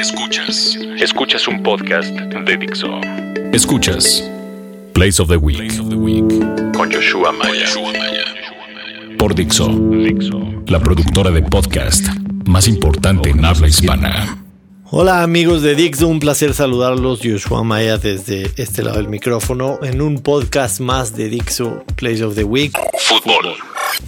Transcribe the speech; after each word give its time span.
Escuchas. 0.00 0.78
Escuchas 0.98 1.46
un 1.46 1.62
podcast 1.62 2.08
de 2.08 2.56
Dixo. 2.56 2.88
Escuchas 3.52 4.26
Place 4.94 5.20
of 5.20 5.28
the 5.28 5.36
Week. 5.36 5.68
Con 6.74 6.90
Joshua 6.90 7.30
Maya. 7.32 7.66
Por 9.18 9.34
Dixo. 9.34 9.68
La 10.68 10.80
productora 10.80 11.30
de 11.30 11.42
podcast 11.42 12.08
más 12.46 12.66
importante 12.66 13.28
en 13.28 13.44
habla 13.44 13.68
hispana. 13.68 14.42
Hola 14.84 15.22
amigos 15.22 15.60
de 15.60 15.74
Dixo, 15.74 16.08
un 16.08 16.18
placer 16.18 16.54
saludarlos. 16.54 17.20
Joshua 17.22 17.62
Maya 17.62 17.98
desde 17.98 18.50
este 18.56 18.82
lado 18.82 18.96
del 18.96 19.08
micrófono 19.08 19.80
en 19.82 20.00
un 20.00 20.22
podcast 20.22 20.80
más 20.80 21.14
de 21.14 21.28
Dixo 21.28 21.84
Place 21.96 22.24
of 22.24 22.36
the 22.36 22.44
Week. 22.44 22.72
Fútbol. 23.00 23.54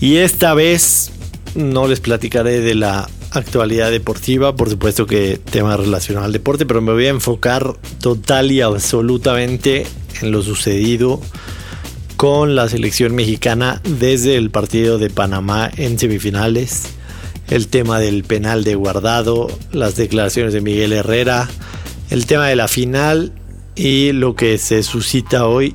Y 0.00 0.16
esta 0.16 0.54
vez 0.54 1.12
no 1.54 1.86
les 1.86 2.00
platicaré 2.00 2.61
de 2.61 2.77
la 2.77 3.11
actualidad 3.33 3.91
deportiva, 3.91 4.55
por 4.57 4.69
supuesto 4.71 5.07
que 5.07 5.39
tema 5.39 5.77
relacionado 5.77 6.27
al 6.27 6.32
deporte, 6.32 6.67
pero 6.67 6.81
me 6.81 6.93
voy 6.93 7.07
a 7.07 7.11
enfocar 7.11 7.75
total 8.00 8.50
y 8.53 8.61
absolutamente 8.61 9.86
en 10.21 10.31
lo 10.31 10.43
sucedido 10.43 11.21
con 12.17 12.54
la 12.54 12.68
selección 12.68 13.14
mexicana 13.14 13.81
desde 13.82 14.37
el 14.37 14.50
partido 14.50 14.99
de 14.99 15.11
Panamá 15.11 15.71
en 15.76 15.99
semifinales, 15.99 16.85
el 17.49 17.68
tema 17.68 17.99
del 17.99 18.25
penal 18.25 18.64
de 18.64 18.75
guardado, 18.75 19.49
las 19.73 19.96
declaraciones 19.96 20.53
de 20.53 20.61
Miguel 20.61 20.93
Herrera, 20.93 21.49
el 22.11 22.26
tema 22.26 22.46
de 22.46 22.57
la 22.57 22.68
final 22.68 23.32
y 23.75 24.12
lo 24.12 24.37
que 24.37 24.59
se 24.59 24.82
suscita 24.82 25.46
hoy 25.46 25.75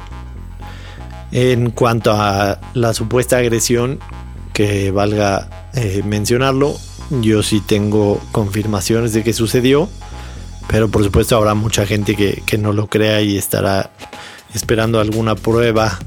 en 1.32 1.72
cuanto 1.72 2.12
a 2.14 2.60
la 2.74 2.94
supuesta 2.94 3.38
agresión, 3.38 4.00
que 4.54 4.92
valga 4.92 5.70
eh, 5.74 6.02
mencionarlo, 6.06 6.78
yo 7.10 7.44
sí 7.44 7.62
tengo 7.66 8.22
confirmaciones 8.32 9.14
de 9.14 9.24
que 9.24 9.34
sucedió, 9.34 9.90
pero 10.70 10.90
por 10.90 11.04
supuesto 11.04 11.36
habrá 11.36 11.54
mucha 11.54 11.86
gente 11.86 12.16
que, 12.16 12.58
no 12.58 12.74
lo 12.74 12.88
crea 12.88 13.22
y 13.22 13.38
estará 13.38 13.92
esperando 14.54 15.00
alguna 15.00 15.36
prueba 15.36 16.00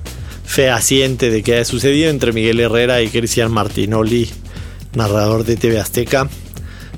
fehaciente 0.45 1.31
de 1.31 1.43
que 1.43 1.55
haya 1.55 1.65
sucedido 1.65 2.11
entre 2.11 2.33
Miguel 2.33 2.61
Herrera 2.61 3.03
y 3.03 3.09
Cristian 3.09 3.53
Martinoli, 3.53 4.29
narrador 4.95 5.45
de 5.45 5.57
TV 5.57 5.79
Azteca. 5.79 6.29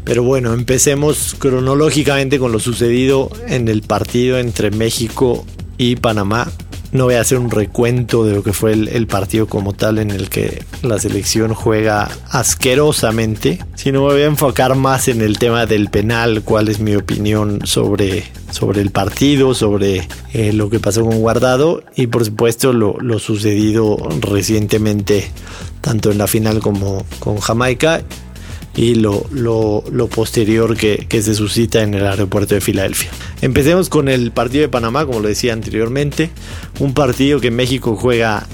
Pero 0.05 0.25
bueno, 0.25 0.53
empecemos 0.53 1.37
cronológicamente 1.39 2.39
con 2.39 2.51
lo 2.51 2.59
sucedido 2.59 3.31
en 3.47 3.69
el 3.69 3.83
partido 3.83 4.39
entre 4.39 4.71
México 4.71 5.45
y 5.79 5.97
Panamá. 5.97 6.51
No 6.93 7.05
voy 7.05 7.15
a 7.15 7.23
hacer 7.23 7.39
un 7.39 7.51
recuento 7.51 8.25
de 8.25 8.35
lo 8.35 8.43
que 8.43 8.53
fue 8.53 8.73
el, 8.73 9.07
partido 9.07 9.47
como 9.47 9.73
tal 9.73 9.99
en 9.99 10.11
el 10.11 10.29
que 10.29 10.63
la 10.83 10.99
selección 10.99 11.55
juega 11.55 12.11
asquerosamente, 12.29 13.59
sino 13.75 14.07
me 14.07 14.13
voy 14.13 14.23
a 14.23 14.27
enfocar 14.27 14.75
más 14.75 15.09
en 15.09 15.23
el 15.23 15.39
tema 15.39 15.65
del 15.65 15.89
penal, 15.89 16.43
cuál 16.43 16.69
es 16.69 16.81
mi 16.81 16.95
opinión 16.95 17.61
sobre, 17.65 18.25
sobre 18.51 18.83
el 18.83 18.91
partido, 18.91 19.55
sobre 19.55 20.07
eh, 20.35 20.53
lo 20.53 20.69
que 20.69 20.81
pasó 20.81 21.03
con 21.03 21.19
Guardado 21.19 21.83
y 21.97 22.09
por 22.09 22.27
supuesto 22.27 22.75
lo, 22.75 22.99
lo 23.01 23.19
sucedido 23.19 23.97
recientemente 24.21 25.31
tanto 25.81 26.11
en 26.11 26.19
la 26.19 26.27
final 26.27 26.61
como 26.61 27.07
con 27.21 27.39
Jamaica 27.39 28.03
y 28.75 28.95
lo, 28.95 29.27
lo, 29.31 30.09
posterior 30.09 30.77
que, 30.77 31.07
se 31.23 31.35
suscita 31.35 31.83
en 31.83 31.95
el 31.95 32.07
aeropuerto 32.07 32.55
de 32.55 32.61
Filadelfia. 32.61 33.11
Empecemos 33.43 33.89
con 33.89 34.09
el 34.09 34.33
partido 34.33 34.63
de 34.63 34.69
Panamá, 34.69 35.05
como 35.05 35.21
lo 35.21 35.29
decía 35.29 35.53
anteriormente, 35.53 36.31
un 36.79 36.95
partido 36.95 37.41
que 37.41 37.51
México 37.51 37.97
juega 37.97 38.47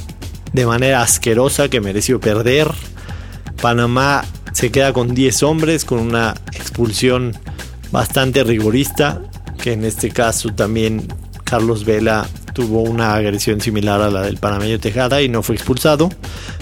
de 0.52 0.66
manera 0.66 1.02
asquerosa, 1.02 1.68
que 1.68 1.80
mereció 1.80 2.20
perder. 2.20 2.68
Panamá 3.60 4.24
se 4.52 4.70
queda 4.70 4.92
con 4.92 5.14
10 5.14 5.42
hombres, 5.44 5.84
con 5.84 6.00
una 6.00 6.34
expulsión 6.52 7.36
bastante 7.92 8.42
rigorista, 8.42 9.22
que 9.62 9.72
en 9.72 9.84
este 9.84 10.10
caso 10.10 10.50
también 10.50 11.06
Carlos 11.44 11.84
Vela 11.84 12.28
tuvo 12.58 12.80
una 12.80 13.14
agresión 13.14 13.60
similar 13.60 14.02
a 14.02 14.10
la 14.10 14.22
del 14.22 14.38
panameño 14.38 14.80
Tejada 14.80 15.22
y 15.22 15.28
no 15.28 15.44
fue 15.44 15.54
expulsado. 15.54 16.08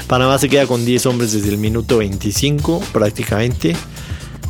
Panamá 0.07 0.37
se 0.37 0.51
queda 0.51 0.67
con 0.67 0.85
10 0.85 1.07
hombres 1.07 1.33
desde 1.33 1.49
el 1.49 1.57
minuto 1.57 1.97
25 1.97 2.83
prácticamente. 2.93 3.75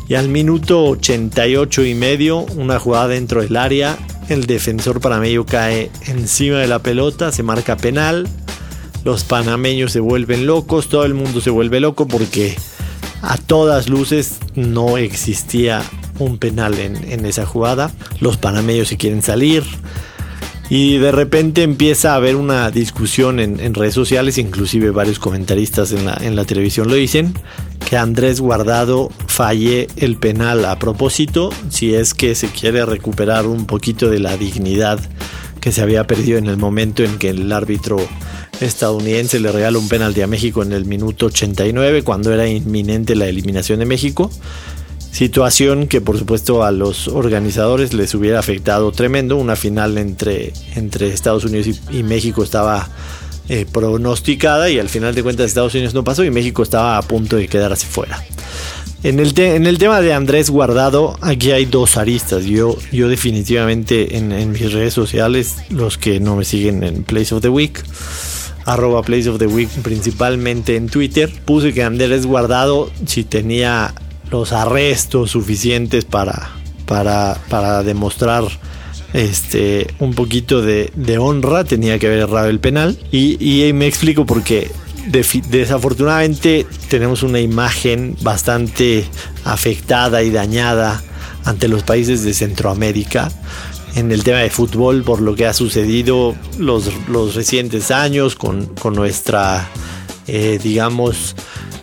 Y 0.09 0.17
al 0.17 0.29
minuto 0.29 0.87
88 0.87 1.85
y 1.85 1.95
medio, 1.95 2.39
una 2.39 2.81
jugada 2.81 3.07
dentro 3.07 3.43
del 3.43 3.57
área, 3.57 3.97
el 4.29 4.47
defensor 4.47 5.01
panameño 5.01 5.47
cae 5.47 5.93
encima 6.09 6.59
de 6.59 6.67
la 6.67 6.81
pelota, 6.81 7.31
se 7.31 7.45
marca 7.45 7.77
penal. 7.77 8.27
Los 9.05 9.23
panameños 9.23 9.93
se 9.93 10.01
vuelven 10.01 10.49
locos, 10.49 10.89
todo 10.89 11.05
el 11.05 11.15
mundo 11.15 11.41
se 11.41 11.51
vuelve 11.51 11.79
loco 11.79 12.09
porque 12.09 12.57
a 13.23 13.37
todas 13.37 13.89
luces 13.89 14.39
no 14.57 14.99
existía 14.99 15.81
un 16.19 16.39
penal 16.39 16.77
en, 16.81 16.97
en 17.09 17.25
esa 17.25 17.47
jugada. 17.47 17.93
Los 18.19 18.37
panameños 18.37 18.89
se 18.89 18.97
quieren 18.97 19.23
salir, 19.23 19.63
y 20.69 20.99
de 20.99 21.13
repente 21.13 21.63
empieza 21.63 22.13
a 22.13 22.17
haber 22.17 22.37
una 22.37 22.71
discusión 22.71 23.39
en, 23.41 23.75
redes 23.75 23.95
sociales, 23.95 24.39
inclusive 24.39 24.91
varios 24.91 25.19
comentaristas 25.19 25.93
en 25.93 26.07
la, 26.07 26.19
en 26.21 26.35
la 26.35 26.45
televisión 26.45 26.89
lo 26.89 26.95
dicen, 26.95 27.35
que 27.89 27.97
Andrés 27.97 28.41
Guardado 28.41 29.11
falle 29.27 29.87
el 29.97 30.17
penal 30.17 30.65
a 30.65 30.79
propósito, 30.79 31.51
si 31.69 31.95
es 31.95 32.15
que 32.15 32.35
se 32.35 32.49
quiere 32.49 32.85
recuperar 32.85 33.47
un 33.47 33.67
poquito 33.67 34.11
de 34.11 34.19
la 34.19 34.37
dignidad 34.37 34.99
que 35.61 35.73
se 35.73 35.83
había 35.83 36.07
perdido 36.07 36.39
en 36.39 36.47
el 36.47 36.57
momento 36.57 37.03
en 37.05 37.19
que 37.19 37.31
el 37.31 37.51
árbitro 37.51 37.99
estadounidense 38.61 39.41
le 39.41 39.53
regala 39.53 39.79
un 39.79 39.89
penalti 39.89 40.23
a 40.23 40.27
México 40.27 40.63
en 40.63 40.73
el 40.73 40.85
minuto 40.85 41.27
89, 41.27 42.03
cuando 42.03 42.33
era 42.33 42.49
inminente 42.49 43.15
la 43.15 43.27
eliminación 43.27 43.79
de 43.81 43.85
México. 43.85 44.31
Situación 45.17 45.87
que 45.87 46.03
por 46.03 46.19
supuesto 46.19 46.63
a 46.63 46.71
los 46.71 47.09
organizadores 47.09 47.95
les 47.95 48.15
hubiera 48.15 48.39
afectado 48.39 48.93
tremendo. 48.93 49.39
Una 49.39 49.57
final 49.57 49.97
entre, 49.97 50.53
entre 50.75 51.09
Estados 51.09 51.47
Unidos 51.47 51.81
y, 51.91 52.03
México 52.03 52.45
estaba 52.45 52.91
eh, 53.49 53.65
pronosticada 53.65 54.69
y 54.69 54.79
al 54.79 54.91
final 54.91 55.15
de 55.15 55.23
cuentas 55.23 55.47
Estados 55.47 55.73
Unidos 55.73 55.95
no 55.95 56.05
pasó 56.05 56.23
y 56.23 56.31
México 56.31 56.63
estaba 56.63 56.99
a 56.99 57.03
punto 57.03 57.37
de 57.37 57.49
quedarse 57.49 57.87
fuera. 57.87 58.23
En 59.05 59.19
el, 59.19 59.33
en 59.41 59.67
el 59.67 59.79
tema 59.79 60.03
de 60.03 60.13
Andrés 60.13 60.51
Guardado, 60.51 61.17
aquí 61.23 61.51
hay 61.51 61.65
dos 61.65 61.97
aristas. 61.97 62.45
Yo, 62.45 62.77
yo 62.93 63.09
definitivamente 63.09 64.19
en, 64.19 64.33
en, 64.33 64.53
mis 64.53 64.71
redes 64.71 64.93
sociales, 64.93 65.55
los 65.71 65.97
que 65.97 66.21
no 66.21 66.37
me 66.37 66.45
siguen 66.45 66.85
en 66.85 67.05
Place 67.05 67.35
of 67.35 67.41
the 67.41 67.49
Week, 67.49 67.83
arroba 68.67 69.01
Place 69.01 69.31
of 69.31 69.39
the 69.39 69.47
Week, 69.47 69.71
principalmente 69.83 70.77
en 70.77 70.91
Twitter, 70.91 71.33
puse 71.47 71.73
que 71.73 71.83
Andrés 71.83 72.27
Guardado, 72.27 72.91
si 73.07 73.25
tenía 73.25 73.95
los 74.31 74.53
arrestos 74.53 75.31
suficientes 75.31 76.05
para, 76.05 76.51
para, 76.87 77.39
para 77.49 77.83
demostrar 77.83 78.45
este, 79.13 79.87
un 79.99 80.15
poquito 80.15 80.61
de, 80.63 81.19
honra, 81.19 81.65
tenía 81.65 81.99
que 81.99 82.07
haber 82.07 82.21
errado 82.21 82.49
el 82.49 82.61
penal. 82.61 82.99
Y, 83.11 83.71
me 83.73 83.87
explico 83.87 84.27
porque 84.27 84.71
desafortunadamente 85.49 86.67
tenemos 86.89 87.23
una 87.23 87.41
imagen 87.41 88.17
bastante 88.23 89.05
afectada 89.45 90.23
y 90.23 90.31
dañada 90.31 91.03
ante 91.45 91.69
los 91.69 91.85
países 91.85 92.25
de 92.25 92.35
Centroamérica 92.35 93.31
en 93.95 94.11
el 94.13 94.25
tema 94.25 94.39
de 94.39 94.51
fútbol 94.51 95.05
por 95.05 95.23
lo 95.23 95.37
que 95.37 95.47
ha 95.47 95.55
sucedido 95.55 96.35
los, 96.59 96.91
los 97.09 97.35
recientes 97.37 97.93
años 97.93 98.35
con, 98.35 98.69
nuestra, 98.93 99.69
eh, 100.27 100.59
digamos, 100.63 101.37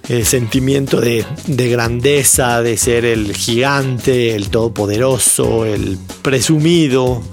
el 0.10 0.26
sentimiento 0.26 1.00
de, 1.00 1.26
grandeza, 1.48 2.62
de 2.62 2.78
ser 2.78 3.06
el 3.06 3.36
gigante, 3.36 4.36
el 4.36 4.50
todopoderoso, 4.50 5.66
el 5.66 5.98
presumido. 6.22 7.24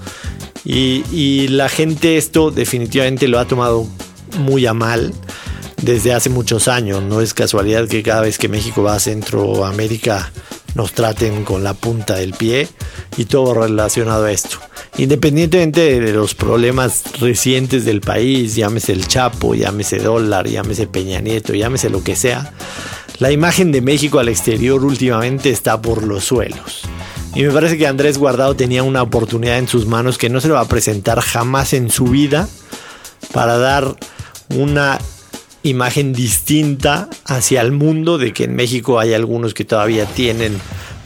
Y, 0.63 1.47
la 1.49 1.69
gente 1.69 2.17
esto 2.17 2.51
definitivamente 2.51 3.27
lo 3.27 3.39
ha 3.39 3.47
tomado 3.47 3.87
muy 4.37 4.65
a 4.65 4.73
mal 4.73 5.13
desde 5.81 6.13
hace 6.13 6.29
muchos 6.29 6.67
años. 6.67 7.03
No 7.03 7.21
es 7.21 7.33
casualidad 7.33 7.87
que 7.87 8.03
cada 8.03 8.21
vez 8.21 8.37
que 8.37 8.47
México 8.47 8.83
va 8.83 8.95
a 8.95 8.99
Centroamérica 8.99 10.31
nos 10.75 10.93
traten 10.93 11.43
con 11.43 11.63
la 11.63 11.73
punta 11.73 12.15
del 12.15 12.33
pie 12.33 12.69
y 13.17 13.25
todo 13.25 13.53
relacionado 13.53 14.25
a 14.25 14.31
esto. 14.31 14.59
Independientemente 14.97 15.99
de 15.99 16.13
los 16.13 16.35
problemas 16.35 17.03
recientes 17.19 17.85
del 17.85 18.01
país, 18.01 18.55
llámese 18.55 18.91
el 18.91 19.07
Chapo, 19.07 19.55
llámese 19.55 19.99
dólar, 19.99 20.47
llámese 20.47 20.85
Peña 20.85 21.21
Nieto, 21.21 21.53
llámese 21.53 21.89
lo 21.89 22.03
que 22.03 22.15
sea, 22.15 22.53
la 23.19 23.31
imagen 23.31 23.71
de 23.71 23.81
México 23.81 24.19
al 24.19 24.29
exterior 24.29 24.83
últimamente 24.83 25.51
está 25.51 25.81
por 25.81 26.03
los 26.03 26.25
suelos. 26.25 26.81
Y 27.35 27.43
me 27.43 27.51
parece 27.51 27.77
que 27.77 27.87
Andrés 27.87 28.17
Guardado 28.17 28.55
tenía 28.55 28.83
una 28.83 29.01
oportunidad 29.03 29.57
en 29.59 29.67
sus 29.67 29.85
manos 29.85 30.17
que 30.17 30.29
no 30.29 30.41
se 30.41 30.47
le 30.47 30.55
va 30.55 30.61
a 30.61 30.67
presentar 30.67 31.21
jamás 31.21 31.73
en 31.73 31.89
su 31.89 32.05
vida 32.05 32.49
para 33.31 33.57
dar 33.57 33.95
una 34.49 34.99
imagen 35.63 36.13
distinta 36.13 37.09
hacia 37.25 37.61
el 37.61 37.71
mundo 37.71 38.17
de 38.17 38.33
que 38.33 38.45
en 38.45 38.55
México 38.55 38.99
hay 38.99 39.13
algunos 39.13 39.53
que 39.53 39.63
todavía 39.65 40.05
tienen 40.05 40.59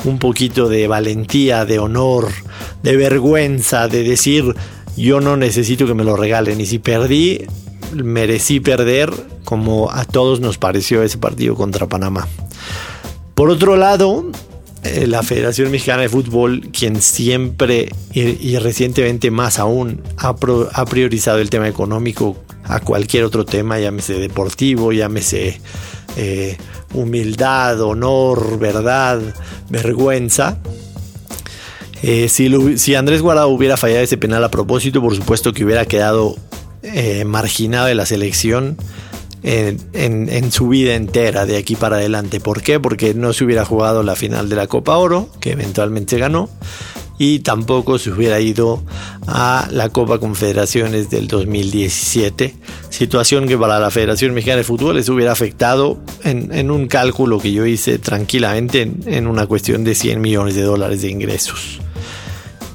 un 0.05 0.19
poquito 0.19 0.69
de 0.69 0.87
valentía, 0.87 1.65
de 1.65 1.79
honor, 1.79 2.29
de 2.83 2.95
vergüenza, 2.95 3.87
de 3.87 4.03
decir 4.03 4.55
yo 4.95 5.19
no 5.19 5.35
necesito 5.35 5.85
que 5.85 5.93
me 5.93 6.03
lo 6.03 6.15
regalen 6.15 6.61
y 6.61 6.65
si 6.65 6.79
perdí, 6.79 7.45
merecí 7.93 8.59
perder 8.59 9.11
como 9.43 9.91
a 9.91 10.05
todos 10.05 10.39
nos 10.39 10.57
pareció 10.57 11.03
ese 11.03 11.17
partido 11.17 11.55
contra 11.55 11.87
Panamá. 11.87 12.27
Por 13.33 13.49
otro 13.49 13.75
lado, 13.75 14.25
eh, 14.83 15.07
la 15.07 15.23
Federación 15.23 15.71
Mexicana 15.71 16.03
de 16.03 16.09
Fútbol 16.09 16.69
quien 16.71 17.01
siempre 17.01 17.89
y, 18.13 18.57
recientemente 18.57 19.31
más 19.31 19.59
aún 19.59 20.01
ha, 20.17 20.35
priorizado 20.85 21.39
el 21.39 21.49
tema 21.49 21.67
económico 21.67 22.37
a 22.63 22.79
cualquier 22.79 23.25
otro 23.25 23.45
tema, 23.45 23.79
llámese 23.79 24.13
deportivo, 24.13 24.91
llámese 24.93 25.59
eh, 26.15 26.57
humildad, 26.95 27.79
honor, 27.81 28.59
verdad, 28.59 29.21
vergüenza. 29.69 30.57
Eh, 32.01 32.29
si, 32.29 32.95
Andrés 32.95 33.21
Guardado 33.21 33.49
hubiera 33.49 33.77
fallado 33.77 34.01
ese 34.01 34.17
penal 34.17 34.43
a 34.43 34.49
propósito, 34.49 35.01
por 35.01 35.15
supuesto 35.15 35.53
que 35.53 35.63
hubiera 35.63 35.85
quedado 35.85 36.35
marginado 37.25 37.87
de 37.87 37.95
la 37.95 38.05
selección 38.05 38.77
en, 39.45 40.51
su 40.51 40.67
vida 40.67 40.95
entera 40.95 41.45
de 41.45 41.57
aquí 41.57 41.75
para 41.75 41.97
adelante. 41.97 42.39
¿Por 42.39 42.61
qué? 42.61 42.79
Porque 42.79 43.13
no 43.13 43.33
se 43.33 43.43
hubiera 43.43 43.65
jugado 43.65 44.03
la 44.03 44.15
final 44.15 44.49
de 44.49 44.55
la 44.55 44.67
Copa 44.67 44.97
Oro, 44.97 45.29
que 45.39 45.51
eventualmente 45.51 46.17
ganó, 46.17 46.49
y 47.17 47.39
tampoco 47.39 47.97
se 47.97 48.11
hubiera 48.11 48.39
ido 48.39 48.83
a 49.27 49.67
la 49.71 49.89
Copa 49.89 50.19
Confederaciones 50.19 51.09
del 51.09 51.27
2017, 51.27 52.55
situación 52.89 53.47
que 53.47 53.57
para 53.57 53.79
la 53.79 53.89
Federación 53.89 54.33
Mexicana 54.33 54.57
de 54.57 54.63
Fútbol 54.63 54.95
les 54.95 55.09
hubiera 55.09 55.31
afectado 55.31 55.99
en, 56.23 56.71
un 56.71 56.87
cálculo 56.87 57.39
que 57.39 57.51
yo 57.51 57.65
hice 57.65 57.99
tranquilamente 57.99 58.91
en, 59.05 59.27
una 59.27 59.47
cuestión 59.47 59.83
de 59.83 59.95
100 59.95 60.19
millones 60.19 60.55
de 60.55 60.63
dólares 60.63 61.01
de 61.01 61.09
ingresos. 61.09 61.79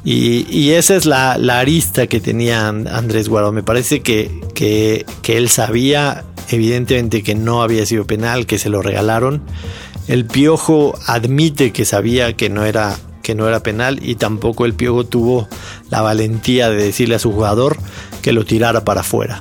Y, 0.03 0.71
esa 0.71 0.97
es 0.97 1.05
la, 1.05 1.33
arista 1.33 2.07
que 2.07 2.21
tenía 2.21 2.69
Andrés 2.69 3.29
Guardo. 3.29 3.53
Me 3.53 3.63
parece 3.63 4.01
que, 4.01 4.31
que, 4.55 5.05
que 5.21 5.37
él 5.37 5.51
sabía 5.51 6.25
evidentemente 6.49 7.23
que 7.23 7.35
no 7.35 7.63
había 7.63 7.85
sido 7.85 8.07
penal, 8.07 8.47
que 8.47 8.59
se 8.59 8.71
lo 8.71 8.81
regalaron. 8.81 9.43
El 10.09 10.25
Piojo 10.25 10.99
admite 11.07 11.73
que 11.73 11.85
sabía 11.85 12.35
que 12.35 12.49
no 12.49 12.65
era 12.65 12.97
no 13.35 13.49
era 13.49 13.62
penal 13.62 14.00
y 14.03 14.15
tampoco 14.17 14.65
el 14.67 14.75
Piojo 14.75 15.05
tuvo 15.05 15.49
la 15.91 16.03
valentía 16.03 16.71
de 16.71 16.85
decirle 16.85 17.17
a 17.17 17.19
su 17.19 17.32
jugador 17.32 17.77
que 18.23 18.32
lo 18.32 18.44
tirara 18.44 18.85
para 18.85 19.00
afuera. 19.00 19.41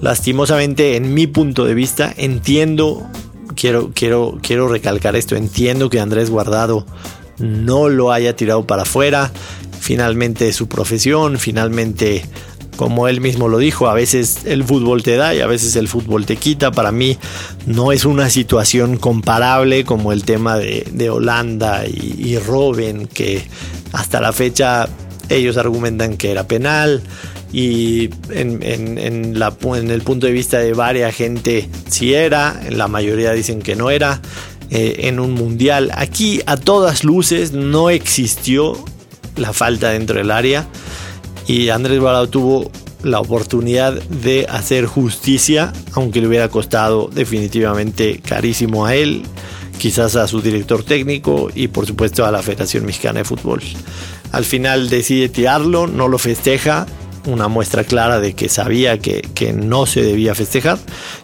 Lastimosamente, 0.00 0.96
en 0.96 1.12
mi 1.12 1.26
punto 1.26 1.64
de 1.64 1.74
vista, 1.74 2.12
entiendo, 2.16 3.06
quiero, 3.54 3.90
quiero, 3.94 4.38
quiero 4.42 4.68
recalcar 4.68 5.14
esto, 5.16 5.36
entiendo 5.36 5.90
que 5.90 6.00
Andrés 6.00 6.30
Guardado 6.30 6.86
no 7.38 7.88
lo 7.88 8.12
haya 8.12 8.36
tirado 8.36 8.66
para 8.66 8.82
afuera. 8.82 9.30
Finalmente 9.80 10.52
su 10.52 10.68
profesión, 10.68 11.38
finalmente 11.38 12.24
como 12.80 13.08
él 13.08 13.20
mismo 13.20 13.48
lo 13.48 13.58
dijo, 13.58 13.88
a 13.88 13.92
veces 13.92 14.46
el 14.46 14.64
fútbol 14.64 15.02
te 15.02 15.16
da 15.16 15.34
y 15.34 15.40
a 15.40 15.46
veces 15.46 15.76
el 15.76 15.86
fútbol 15.86 16.24
te 16.24 16.36
quita. 16.36 16.72
Para 16.72 16.92
mí 16.92 17.18
no 17.66 17.92
es 17.92 18.06
una 18.06 18.30
situación 18.30 18.96
comparable 18.96 19.84
como 19.84 20.12
el 20.12 20.24
tema 20.24 20.56
de, 20.56 21.10
Holanda 21.10 21.84
y, 21.86 22.14
y 22.16 22.38
Robben, 22.38 23.06
que 23.06 23.44
hasta 23.92 24.22
la 24.22 24.32
fecha 24.32 24.88
ellos 25.28 25.58
argumentan 25.58 26.16
que 26.16 26.30
era 26.30 26.48
penal 26.48 27.02
y 27.52 28.08
en, 28.30 28.62
el 28.62 30.02
punto 30.02 30.26
de 30.26 30.32
vista 30.32 30.58
de 30.58 30.72
varias 30.72 31.14
gente 31.14 31.68
sí 31.86 32.14
era, 32.14 32.62
la 32.70 32.88
mayoría 32.88 33.32
dicen 33.32 33.60
que 33.60 33.76
no 33.76 33.90
era. 33.90 34.22
Eh, 34.72 35.08
en 35.08 35.18
un 35.18 35.32
mundial. 35.32 35.90
Aquí 35.96 36.42
a 36.46 36.56
todas 36.56 37.02
luces 37.02 37.50
no 37.50 37.90
existió 37.90 38.78
la 39.34 39.52
falta 39.52 39.90
dentro 39.90 40.16
del 40.16 40.30
área 40.30 40.68
y 41.50 41.68
Andrés 41.70 41.98
Guardado 41.98 42.28
tuvo 42.28 42.70
la 43.02 43.18
oportunidad 43.18 43.94
de 44.04 44.46
hacer 44.48 44.86
justicia, 44.86 45.72
aunque 45.94 46.20
le 46.20 46.28
hubiera 46.28 46.48
costado 46.48 47.10
definitivamente 47.12 48.20
carísimo 48.20 48.86
a 48.86 48.94
él, 48.94 49.24
quizás 49.76 50.14
a 50.14 50.28
su 50.28 50.42
director 50.42 50.84
técnico 50.84 51.50
y 51.52 51.66
por 51.66 51.86
supuesto 51.86 52.24
a 52.24 52.30
la 52.30 52.40
Federación 52.40 52.86
Mexicana 52.86 53.18
de 53.18 53.24
Fútbol. 53.24 53.60
Al 54.30 54.44
final 54.44 54.90
decide 54.90 55.28
tirarlo, 55.28 55.88
no 55.88 56.06
lo 56.06 56.18
festeja, 56.18 56.86
una 57.26 57.48
muestra 57.48 57.84
clara 57.84 58.20
de 58.20 58.34
que 58.34 58.48
sabía 58.48 58.98
que, 58.98 59.22
que, 59.34 59.52
no 59.52 59.86
se 59.86 60.02
debía 60.02 60.34
festejar. 60.34 60.78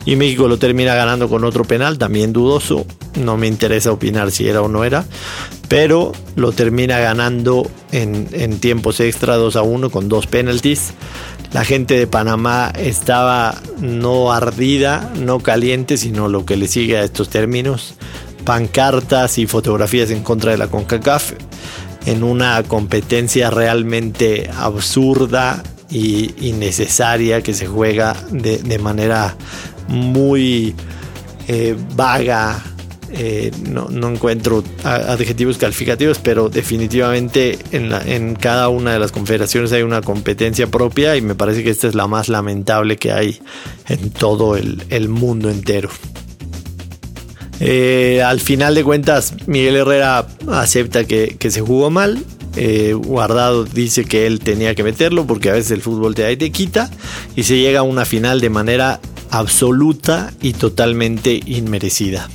Y 0.05 0.17
México 0.17 0.49
lo 0.49 0.59
termina 0.59 0.95
ganando 0.95 1.29
con 1.29 1.45
otro 1.45 1.65
penal, 1.65 1.99
también 1.99 2.33
dudoso, 2.33 2.87
no 3.17 3.37
me 3.37 3.47
interesa 3.47 3.93
opinar 3.93 4.31
si 4.31 4.49
era 4.49 4.63
o 4.63 4.69
no 4.69 4.85
era, 4.85 5.05
pero 5.69 6.13
lo 6.37 6.53
termina 6.53 6.99
ganando 6.99 7.69
en, 7.93 8.59
tiempos 8.61 9.01
extra 9.01 9.37
2 9.37 9.57
a 9.57 9.63
1 9.63 9.91
con 9.91 10.09
dos 10.09 10.27
penalties. 10.27 10.93
La 11.53 11.65
gente 11.65 11.95
de 11.99 12.07
Panamá 12.07 12.73
estaba 12.77 13.55
no 13.79 14.33
ardida, 14.33 15.13
no 15.19 15.41
caliente, 15.41 15.97
sino 15.97 16.29
lo 16.29 16.45
que 16.45 16.57
le 16.57 16.69
sigue 16.69 16.99
a 16.99 17.05
estos 17.05 17.31
términos, 17.31 17.95
pancartas 18.45 19.39
y 19.39 19.47
fotografías 19.47 20.11
en 20.11 20.23
contra 20.23 20.51
de 20.51 20.59
la 20.59 20.69
CONCACAF 20.69 21.33
en 22.05 22.23
una 22.23 22.63
competencia 22.63 23.51
realmente 23.51 24.49
absurda 24.57 25.63
y 25.91 26.35
innecesaria 26.49 27.43
que 27.43 27.55
se 27.55 27.67
juega 27.67 28.17
de, 28.31 28.79
manera 28.79 29.37
muy 29.89 30.75
eh, 31.49 31.77
vaga, 31.95 32.63
eh, 33.13 33.53
no, 33.71 33.89
encuentro 34.09 34.65
adjetivos 34.85 35.59
calificativos, 35.59 36.19
pero 36.19 36.49
definitivamente 36.49 37.59
en, 37.71 38.35
cada 38.35 38.69
una 38.69 38.93
de 38.93 38.99
las 38.99 39.13
confederaciones 39.13 39.73
hay 39.73 39.83
una 39.83 40.03
competencia 40.03 40.67
propia 40.67 41.17
y 41.17 41.21
me 41.21 41.35
parece 41.35 41.63
que 41.63 41.71
esta 41.71 41.87
es 41.87 41.95
la 41.95 42.09
más 42.09 42.29
lamentable 42.29 42.97
que 42.97 43.13
hay 43.13 43.41
en 43.89 44.11
todo 44.11 44.57
el, 44.57 45.09
mundo 45.09 45.51
entero. 45.51 45.89
Eh, 47.61 48.23
al 48.23 48.41
final 48.41 48.75
de 48.75 48.85
cuentas, 48.85 49.35
Miguel 49.47 49.77
Herrera 49.77 50.27
acepta 50.51 51.05
que, 51.05 51.37
se 51.49 51.61
jugó 51.61 51.91
mal. 51.91 52.23
Eh, 52.57 52.95
Guardado 52.95 53.65
dice 53.65 54.05
que 54.05 54.27
él 54.27 54.41
tenía 54.41 54.75
que 54.75 54.83
meterlo 54.83 55.27
porque 55.27 55.51
a 55.51 55.53
veces 55.53 55.73
el 55.73 55.83
fútbol 55.83 56.15
te 56.15 56.23
da 56.23 56.31
y 56.31 56.37
te 56.37 56.51
quita. 56.51 56.91
Y 57.35 57.45
se 57.45 57.59
llega 57.59 57.81
a 57.81 57.83
una 57.83 58.05
final 58.05 58.41
de 58.41 58.51
manera 58.51 59.01
absoluta 59.31 60.33
y 60.41 60.53
totalmente 60.53 61.41
inmerecida. 61.47 62.29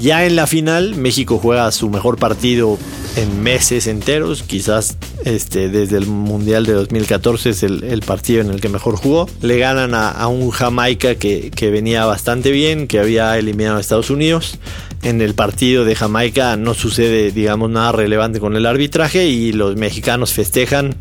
Ya 0.00 0.24
en 0.26 0.36
la 0.36 0.46
final, 0.46 0.96
México 0.96 1.38
juega 1.38 1.70
su 1.70 1.88
mejor 1.88 2.18
partido 2.18 2.78
en 3.16 3.42
meses 3.42 3.86
enteros, 3.86 4.42
quizás 4.42 4.96
este, 5.24 5.68
desde 5.68 5.98
el 5.98 6.06
Mundial 6.06 6.64
de 6.66 6.72
2014 6.72 7.50
es 7.50 7.62
el, 7.62 8.02
partido 8.06 8.40
en 8.40 8.50
el 8.50 8.60
que 8.60 8.68
mejor 8.68 8.96
jugó. 8.96 9.28
Le 9.40 9.58
ganan 9.58 9.94
a, 9.94 10.26
un 10.28 10.50
Jamaica 10.50 11.14
que, 11.16 11.50
venía 11.70 12.04
bastante 12.04 12.50
bien, 12.50 12.88
que 12.88 12.98
había 12.98 13.36
eliminado 13.38 13.78
a 13.78 13.80
Estados 13.80 14.10
Unidos. 14.10 14.58
En 15.02 15.20
el 15.20 15.34
partido 15.34 15.84
de 15.84 15.94
Jamaica 15.94 16.56
no 16.56 16.74
sucede, 16.74 17.32
digamos, 17.32 17.70
nada 17.70 17.92
relevante 17.92 18.40
con 18.40 18.56
el 18.56 18.66
arbitraje 18.66 19.26
y 19.26 19.52
los 19.52 19.76
mexicanos 19.76 20.32
festejan 20.32 20.96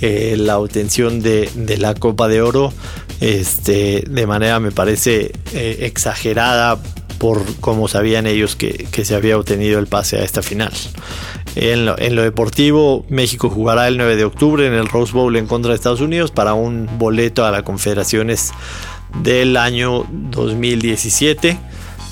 eh, 0.00 0.36
la 0.38 0.58
obtención 0.58 1.20
de, 1.22 1.48
la 1.78 1.94
Copa 1.94 2.28
de 2.28 2.42
Oro 2.42 2.72
este, 3.20 4.04
de 4.08 4.26
manera, 4.26 4.60
me 4.60 4.72
parece, 4.72 5.32
eh, 5.52 5.78
exagerada 5.82 6.80
por 7.18 7.42
cómo 7.60 7.88
sabían 7.88 8.26
ellos 8.26 8.56
que, 8.56 8.88
se 9.04 9.14
había 9.14 9.38
obtenido 9.38 9.78
el 9.78 9.86
pase 9.86 10.18
a 10.18 10.24
esta 10.24 10.42
final. 10.42 10.72
En 11.56 11.86
lo, 11.86 11.96
deportivo, 11.96 13.04
México 13.08 13.48
jugará 13.48 13.86
el 13.88 13.96
9 13.96 14.16
de 14.16 14.24
octubre 14.24 14.66
en 14.66 14.72
el 14.72 14.88
Rose 14.88 15.12
Bowl 15.12 15.36
en 15.36 15.46
contra 15.46 15.70
de 15.70 15.76
Estados 15.76 16.00
Unidos 16.00 16.30
para 16.30 16.54
un 16.54 16.88
boleto 16.98 17.44
a 17.44 17.50
las 17.50 17.62
confederaciones 17.62 18.52
del 19.22 19.56
año 19.56 20.06
2017 20.10 21.56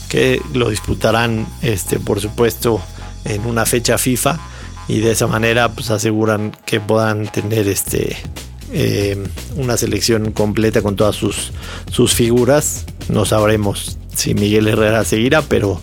que 0.09 0.40
lo 0.54 0.71
disputarán 0.71 1.47
este 1.62 1.99
por 1.99 2.21
supuesto 2.21 2.80
en 3.25 3.44
una 3.47 3.66
fecha 3.66 3.99
FIFA 3.99 4.38
y 4.87 5.00
de 5.00 5.11
esa 5.11 5.26
manera 5.26 5.71
pues 5.71 5.90
aseguran 5.90 6.52
que 6.64 6.80
puedan 6.80 7.26
tener 7.26 7.66
este 7.66 8.16
eh, 8.73 9.16
una 9.56 9.76
selección 9.76 10.32
completa 10.32 10.80
con 10.80 10.97
todas 10.97 11.16
sus, 11.16 11.52
sus 11.90 12.14
figuras 12.14 12.85
no 13.09 13.25
sabremos 13.25 13.99
si 14.14 14.35
Miguel 14.35 14.69
Herrera 14.69 15.04
seguirá, 15.04 15.42
pero, 15.42 15.81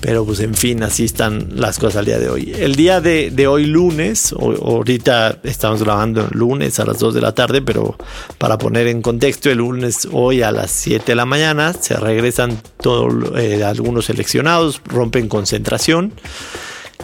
pero 0.00 0.24
pues 0.24 0.40
en 0.40 0.54
fin, 0.54 0.82
así 0.82 1.04
están 1.04 1.48
las 1.54 1.78
cosas 1.78 1.96
al 1.96 2.04
día 2.06 2.18
de 2.18 2.28
hoy. 2.28 2.52
El 2.56 2.76
día 2.76 3.00
de, 3.00 3.46
hoy 3.46 3.66
lunes, 3.66 4.32
ahorita 4.32 5.38
estamos 5.44 5.82
grabando 5.82 6.28
lunes 6.30 6.78
a 6.80 6.84
las 6.84 6.98
2 6.98 7.14
de 7.14 7.20
la 7.20 7.32
tarde, 7.32 7.62
pero 7.62 7.96
para 8.38 8.58
poner 8.58 8.86
en 8.86 9.02
contexto, 9.02 9.50
el 9.50 9.58
lunes 9.58 10.08
hoy 10.12 10.42
a 10.42 10.52
las 10.52 10.70
7 10.70 11.04
de 11.06 11.16
la 11.16 11.24
mañana 11.24 11.72
se 11.72 11.96
regresan 11.96 12.60
todos 12.80 13.12
eh, 13.36 13.64
algunos 13.64 14.06
seleccionados, 14.06 14.80
rompen 14.86 15.28
concentración 15.28 16.12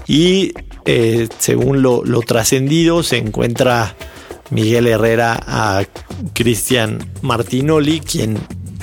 y 0.07 0.53
eh, 0.87 1.29
según 1.39 1.83
lo, 1.83 2.05
lo 2.05 2.21
trascendido 2.21 3.03
se 3.03 3.19
encuentra 3.19 3.95
Miguel 4.51 4.89
Herrera 4.89 5.41
a 5.47 5.85
Cristian 6.35 6.99
Martinoli, 7.23 8.01
quien 8.01 8.39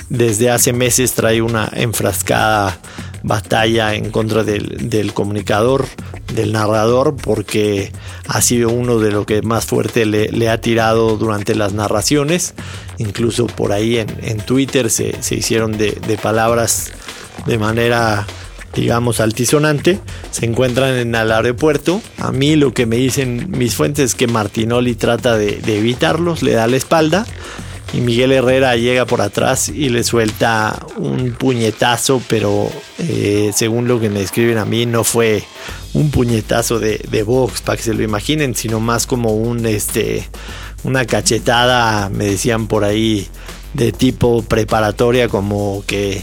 desde 0.08 0.50
hace 0.50 0.72
meses 0.72 1.12
trae 1.12 1.42
una 1.42 1.70
enfrascada 1.72 2.78
batalla 3.22 3.94
en 3.94 4.10
contra 4.10 4.44
del, 4.44 5.12
comunicador, 5.12 5.86
del 6.34 6.52
narrador, 6.52 7.16
porque 7.16 7.92
ha 8.26 8.40
sido 8.40 8.70
uno 8.70 8.98
de 8.98 9.10
los 9.10 9.26
que 9.26 9.42
más 9.42 9.66
fuerte 9.66 10.06
le, 10.06 10.48
ha 10.48 10.60
tirado 10.60 11.16
durante 11.16 11.54
las 11.54 11.72
narraciones. 11.72 12.54
Incluso 12.98 13.46
por 13.46 13.72
ahí 13.72 13.98
en, 13.98 14.38
Twitter 14.40 14.90
se, 14.90 15.14
hicieron 15.30 15.76
de, 15.76 16.18
palabras 16.22 16.92
de 17.46 17.58
manera 17.58 18.26
digamos, 18.74 19.18
altisonante, 19.18 19.98
se 20.30 20.46
encuentran 20.46 20.94
en 20.94 21.14
el 21.14 21.32
aeropuerto. 21.32 22.00
A 22.18 22.30
mí 22.30 22.54
lo 22.54 22.72
que 22.74 22.86
me 22.86 22.96
dicen 22.96 23.50
mis 23.50 23.74
fuentes 23.74 24.10
es 24.10 24.14
que 24.14 24.28
Martinoli 24.28 24.94
trata 24.94 25.36
de, 25.36 25.60
evitarlos, 25.66 26.42
le 26.42 26.52
da 26.52 26.66
la 26.66 26.76
espalda 26.76 27.26
y 27.92 28.00
Miguel 28.00 28.32
Herrera 28.32 28.76
llega 28.76 29.06
por 29.06 29.22
atrás 29.22 29.68
y 29.68 29.88
le 29.88 30.04
suelta 30.04 30.84
un 30.96 31.32
puñetazo, 31.32 32.20
pero 32.28 32.70
eh, 32.98 33.50
según 33.54 33.88
lo 33.88 33.98
que 33.98 34.10
me 34.10 34.20
describen 34.20 34.58
a 34.58 34.64
mí 34.64 34.84
no 34.84 35.04
fue 35.04 35.42
un 35.94 36.10
puñetazo 36.10 36.78
de, 36.78 37.22
box 37.22 37.62
para 37.62 37.76
que 37.76 37.82
se 37.82 37.94
lo 37.94 38.02
imaginen, 38.02 38.54
sino 38.54 38.78
más 38.78 39.06
como 39.06 39.34
un 39.34 39.64
este 39.66 40.28
una 40.84 41.06
cachetada, 41.06 42.08
me 42.10 42.26
decían 42.26 42.68
por 42.68 42.84
ahí 42.84 43.26
de 43.74 43.90
tipo 43.90 44.42
preparatoria 44.42 45.28
como 45.28 45.82
que 45.86 46.22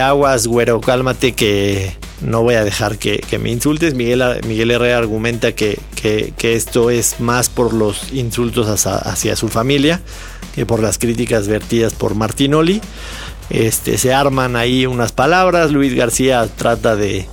aguas, 0.00 0.46
güero, 0.46 0.80
cálmate 0.80 1.32
que 1.32 1.96
no 2.22 2.42
voy 2.42 2.54
a 2.54 2.64
dejar 2.64 2.98
que, 2.98 3.22
me 3.40 3.50
insultes. 3.50 3.94
Miguel, 3.94 4.22
Miguel 4.46 4.70
Herrera 4.70 4.98
argumenta 4.98 5.52
que, 5.52 5.78
esto 6.42 6.90
es 6.90 7.20
más 7.20 7.48
por 7.48 7.72
los 7.72 8.12
insultos 8.12 8.86
hacia, 8.86 9.36
su 9.36 9.48
familia 9.48 10.00
que 10.54 10.66
por 10.66 10.80
las 10.80 10.98
críticas 10.98 11.48
vertidas 11.48 11.94
por 11.94 12.14
Martinoli. 12.14 12.80
Este, 13.50 13.98
se 13.98 14.14
arman 14.14 14.56
ahí 14.56 14.86
unas 14.86 15.12
palabras, 15.12 15.72
Luis 15.72 15.94
García 15.94 16.48
trata 16.56 16.96
de, 16.96 17.26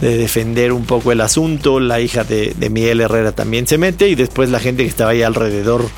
defender 0.00 0.72
un 0.72 0.86
poco 0.86 1.12
el 1.12 1.20
asunto, 1.20 1.78
la 1.78 2.00
hija 2.00 2.24
de, 2.24 2.54
Miguel 2.70 3.00
Herrera 3.00 3.32
también 3.32 3.66
se 3.66 3.76
mete 3.76 4.08
y 4.08 4.14
después 4.14 4.48
la 4.48 4.58
gente 4.58 4.82
que 4.82 4.88
estaba 4.88 5.10
ahí 5.10 5.22
alrededor 5.22 5.88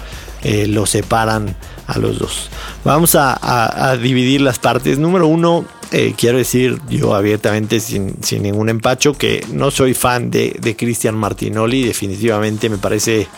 eh, 0.42 0.66
lo 0.66 0.86
separan 0.86 1.56
a 1.86 1.98
los 1.98 2.18
dos. 2.18 2.50
Vamos 2.84 3.14
a, 3.14 3.96
dividir 4.02 4.40
las 4.40 4.58
partes. 4.58 4.98
Número 4.98 5.26
uno, 5.26 5.64
eh, 5.92 6.14
quiero 6.18 6.38
decir 6.38 6.80
yo 6.88 7.14
abiertamente, 7.14 7.80
sin, 7.80 8.16
ningún 8.40 8.68
empacho, 8.68 9.14
que 9.14 9.46
no 9.52 9.70
soy 9.70 9.94
fan 9.94 10.30
de, 10.30 10.56
de 10.60 10.74
Cristian 10.76 11.14
Martinoli. 11.14 11.84
Definitivamente 11.84 12.68
me 12.68 12.78
parece 12.78 13.28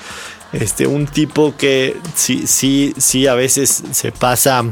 este, 0.53 0.87
un 0.87 1.07
tipo 1.07 1.57
que 1.57 1.97
sí, 2.15 2.47
sí, 2.47 2.95
sí 2.97 3.27
a 3.27 3.35
veces 3.35 3.83
se 3.91 4.13
pasa 4.13 4.65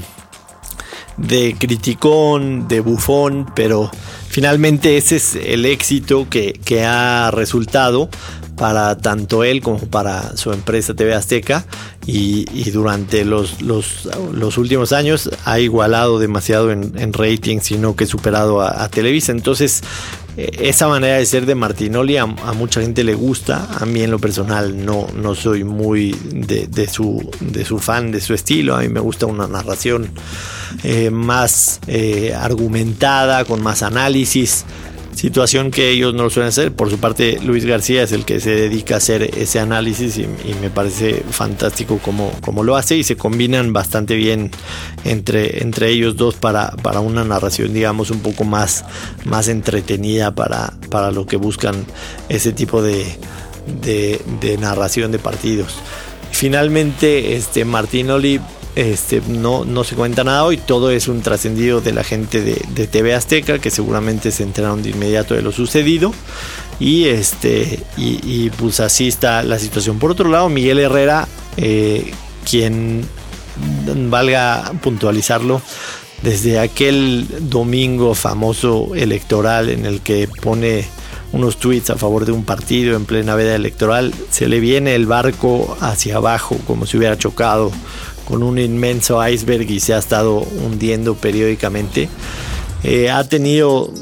de 1.17 1.57
criticón, 1.59 2.69
de 2.69 2.81
bufón, 2.81 3.51
pero 3.55 3.91
finalmente 4.29 4.97
ese 4.97 5.17
es 5.17 5.35
el 5.37 5.67
éxito 5.67 6.29
que, 6.29 6.53
que 6.53 6.85
ha 6.85 7.31
resultado 7.31 8.09
para 8.57 8.97
tanto 8.97 9.45
él 9.45 9.61
como 9.61 9.79
para 9.79 10.37
su 10.37 10.53
empresa 10.53 10.95
TV 10.95 11.15
Azteca 11.15 11.65
y, 12.07 12.71
durante 12.71 13.25
los, 13.25 13.63
los, 13.63 14.59
últimos 14.59 14.93
años 14.93 15.31
ha 15.45 15.59
igualado 15.59 16.19
demasiado 16.19 16.71
en, 16.71 17.13
rating, 17.13 17.59
sino 17.61 17.97
que 17.97 18.07
superado 18.07 18.61
a, 18.61 18.89
Televisa. 18.89 19.33
Entonces, 19.33 19.83
esa 20.37 20.89
manera 20.89 21.19
de 21.19 21.27
ser 21.27 21.45
de 21.45 21.55
Martinoli 21.55 22.17
a, 22.17 22.27
mucha 22.27 22.81
gente 22.81 23.05
le 23.05 23.15
gusta. 23.15 23.69
A 23.79 23.85
mí 23.85 24.03
en 24.03 24.11
lo 24.11 24.19
personal 24.19 24.85
no, 24.85 25.07
no 25.15 25.35
soy 25.35 25.65
muy 25.65 26.17
de, 26.33 26.89
su, 26.89 27.31
de 27.41 27.65
su 27.65 27.79
fan, 27.79 28.11
de 28.13 28.21
su 28.21 28.35
estilo. 28.35 28.75
A 28.75 28.81
mí 28.81 28.89
me 28.89 29.01
gusta 29.01 29.27
una 29.27 29.47
narración 29.47 30.11
eh, 30.85 31.11
más 31.11 31.81
eh, 31.87 32.35
argumentada, 32.35 33.45
con 33.45 33.63
más 33.63 33.83
análisis 33.83 34.65
situación 35.15 35.71
que 35.71 35.91
ellos 35.91 36.15
no 36.15 36.25
lo 36.25 36.31
suelen 36.31 36.49
hacer. 36.49 36.73
Por 36.73 36.91
su 36.91 36.99
parte, 36.99 37.39
Luis 37.43 37.65
García 37.65 38.03
es 38.03 38.13
el 38.13 38.25
que 38.25 38.41
se 38.41 38.51
dedica 38.51 38.95
a 38.95 38.99
hacer 38.99 39.23
ese 39.37 39.59
análisis 39.59 40.19
y, 40.19 40.27
me 40.61 40.71
parece 40.71 41.23
fantástico 41.31 41.99
como, 41.99 42.33
lo 42.63 42.77
hace 42.77 42.97
y 42.97 43.05
se 43.05 43.17
combinan 43.17 43.73
bastante 43.73 44.15
bien 44.15 44.51
entre, 45.05 45.63
entre 45.63 45.91
ellos 45.91 46.17
dos 46.17 46.35
para, 46.37 46.71
para 46.83 47.01
una 47.01 47.25
narración, 47.25 47.73
digamos, 47.73 48.11
un 48.11 48.21
poco 48.21 48.45
más, 48.45 48.85
más 49.25 49.49
entretenida 49.49 50.35
para, 50.35 50.73
para 50.91 51.11
lo 51.11 51.27
que 51.27 51.37
buscan 51.37 51.75
ese 52.29 52.53
tipo 52.53 52.83
de, 52.83 53.05
de, 53.83 54.59
narración 54.59 55.13
de 55.13 55.19
partidos. 55.19 55.75
Finalmente, 56.31 57.37
este 57.37 57.65
Martinoli 57.65 58.41
este, 58.75 59.21
no, 59.29 59.65
no 59.65 59.85
se 59.85 59.95
cuenta 59.97 60.25
nada 60.25 60.45
hoy, 60.45 60.57
todo 60.57 60.91
es 60.91 61.09
un 61.09 61.21
trascendido 61.21 61.81
de 61.81 61.93
la 61.93 62.05
gente 62.05 62.41
de, 62.41 62.87
TV 62.87 63.15
Azteca 63.15 63.59
que 63.59 63.71
seguramente 63.71 64.31
se 64.31 64.43
enteraron 64.43 64.83
de 64.83 64.91
inmediato 64.91 65.35
de 65.35 65.43
lo 65.43 65.53
sucedido 65.53 66.13
y 66.81 67.05
este 67.05 67.81
y, 67.97 68.51
pues 68.51 68.81
así 68.81 69.09
está 69.09 69.43
la 69.43 69.59
situación. 69.59 69.99
Por 69.99 70.11
otro 70.11 70.29
lado, 70.29 70.49
Miguel 70.49 70.79
Herrera, 70.79 71.29
eh, 71.57 72.13
quien 72.49 73.07
valga 74.09 74.73
puntualizarlo, 74.83 75.61
desde 76.23 76.59
aquel 76.59 77.27
domingo 77.51 78.15
famoso 78.15 78.95
electoral 78.95 79.69
en 79.71 79.87
el 79.87 80.01
que 80.01 80.29
pone 80.41 80.87
unos 81.33 81.57
tweets 81.57 81.91
a 81.91 81.97
favor 81.97 82.27
de 82.27 82.33
un 82.33 82.45
partido 82.45 82.95
en 82.95 83.05
plena 83.05 83.35
veda 83.35 83.55
electoral, 83.55 84.15
se 84.31 84.49
le 84.49 84.61
viene 84.61 84.95
el 84.95 85.07
barco 85.07 85.77
hacia 85.81 86.17
abajo 86.17 86.59
como 86.67 86.87
si 86.87 86.97
hubiera 86.97 87.19
chocado 87.19 87.73
con 88.33 88.43
un 88.43 88.59
inmenso 88.59 89.23
iceberg 89.29 89.71
y 89.71 89.79
se 89.79 89.93
ha 89.93 89.99
estado 89.99 90.39
hundiendo 90.39 91.15
periódicamente. 91.15 92.09
Eh, 92.83 93.11
ha 93.11 93.29
tenido 93.29 93.93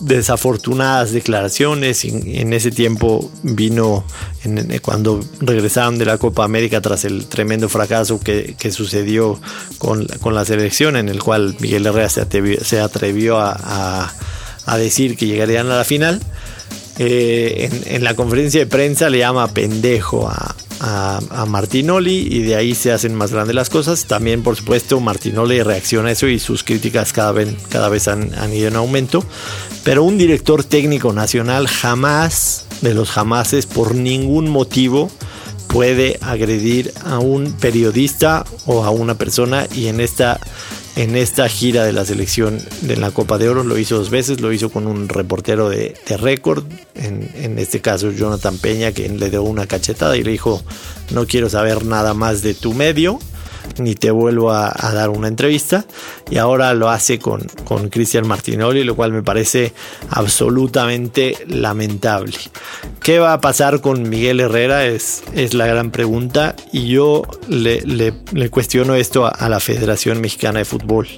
desafortunadas 0.00 1.12
declaraciones. 1.12 2.02
En, 2.06 2.54
ese 2.54 2.70
tiempo 2.70 3.30
vino 3.42 4.02
cuando 4.80 5.20
regresaron 5.40 5.98
de 5.98 6.06
la 6.06 6.16
Copa 6.16 6.44
América 6.44 6.80
tras 6.80 7.04
el 7.04 7.26
tremendo 7.26 7.68
fracaso 7.68 8.18
que, 8.20 8.56
sucedió 8.72 9.38
con, 9.76 10.06
la 10.32 10.46
selección, 10.46 10.96
en 10.96 11.10
el 11.10 11.22
cual 11.22 11.54
Miguel 11.60 11.84
Herrera 11.84 12.08
se 12.08 12.80
atrevió, 12.80 13.38
a, 13.38 14.14
decir 14.78 15.18
que 15.18 15.26
llegarían 15.26 15.70
a 15.70 15.76
la 15.76 15.84
final. 15.84 16.22
Eh, 16.98 17.68
en, 17.84 18.02
la 18.02 18.14
conferencia 18.14 18.60
de 18.60 18.66
prensa 18.66 19.10
le 19.10 19.18
llama 19.18 19.48
pendejo 19.48 20.26
a, 20.26 20.54
a, 20.84 21.46
Martinoli 21.46 22.28
y 22.30 22.42
de 22.42 22.56
ahí 22.56 22.74
se 22.74 22.92
hacen 22.92 23.14
más 23.14 23.32
grandes 23.32 23.54
las 23.54 23.70
cosas. 23.70 24.04
También, 24.04 24.42
por 24.42 24.56
supuesto, 24.56 25.00
Martinoli 25.00 25.62
reacciona 25.62 26.10
a 26.10 26.12
eso 26.12 26.26
y 26.26 26.38
sus 26.38 26.62
críticas 26.62 27.12
cada 27.12 27.32
vez, 27.32 27.54
cada 27.70 27.88
vez 27.88 28.08
han, 28.08 28.30
ido 28.52 28.68
en 28.68 28.76
aumento. 28.76 29.24
Pero 29.82 30.04
un 30.04 30.18
director 30.18 30.64
técnico 30.64 31.12
nacional 31.12 31.68
jamás, 31.68 32.66
de 32.82 32.94
los 32.94 33.10
jamases, 33.10 33.66
por 33.66 33.94
ningún 33.94 34.48
motivo, 34.50 35.10
puede 35.68 36.18
agredir 36.20 36.92
a 37.04 37.18
un 37.18 37.52
periodista 37.52 38.44
o 38.66 38.84
a 38.84 38.90
una 38.90 39.14
persona 39.14 39.66
y 39.74 39.86
en 39.86 40.00
esta 40.00 40.38
en 40.96 41.16
esta 41.16 41.48
gira 41.48 41.84
de 41.84 41.92
la 41.92 42.04
selección 42.04 42.60
de 42.82 42.96
la 42.96 43.10
Copa 43.10 43.38
de 43.38 43.48
Oro. 43.48 43.64
Lo 43.64 43.78
hizo 43.78 43.96
dos 43.96 44.10
veces, 44.10 44.40
lo 44.40 44.52
hizo 44.52 44.70
con 44.70 44.86
un 44.86 45.08
reportero 45.08 45.68
de, 45.68 45.94
récord, 46.18 46.64
en, 46.94 47.30
en, 47.34 47.58
este 47.58 47.80
caso 47.80 48.10
Jonathan 48.10 48.58
Peña, 48.58 48.92
que 48.92 49.08
le 49.08 49.30
dio 49.30 49.42
una 49.42 49.66
cachetada 49.66 50.16
y 50.16 50.22
le 50.22 50.32
dijo, 50.32 50.62
no 51.10 51.26
quiero 51.26 51.48
saber 51.50 51.84
nada 51.84 52.14
más 52.14 52.42
de 52.42 52.54
tu 52.54 52.74
medio 52.74 53.18
ni 53.78 53.94
te 53.94 54.10
vuelvo 54.10 54.52
a, 54.52 54.72
dar 54.92 55.10
una 55.10 55.28
entrevista. 55.28 55.84
Y 56.30 56.38
ahora 56.38 56.74
lo 56.74 56.90
hace 56.90 57.18
con, 57.18 57.42
con 57.64 57.88
Cristian 57.88 58.26
Martinoli, 58.26 58.84
lo 58.84 58.96
cual 58.96 59.12
me 59.12 59.22
parece 59.22 59.72
absolutamente 60.10 61.36
lamentable. 61.46 62.36
¿Qué 63.00 63.18
va 63.18 63.34
a 63.34 63.40
pasar 63.40 63.80
con 63.80 64.08
Miguel 64.08 64.40
Herrera? 64.40 64.86
Es, 64.86 65.22
es 65.34 65.54
la 65.54 65.66
gran 65.66 65.90
pregunta. 65.90 66.54
Y 66.72 66.88
yo 66.88 67.22
le, 67.48 68.14
cuestiono 68.50 68.94
esto 68.94 69.30
a 69.32 69.48
la 69.48 69.60
Federación 69.60 70.20
Mexicana 70.20 70.60
de 70.60 70.64
Fútbol. 70.64 71.08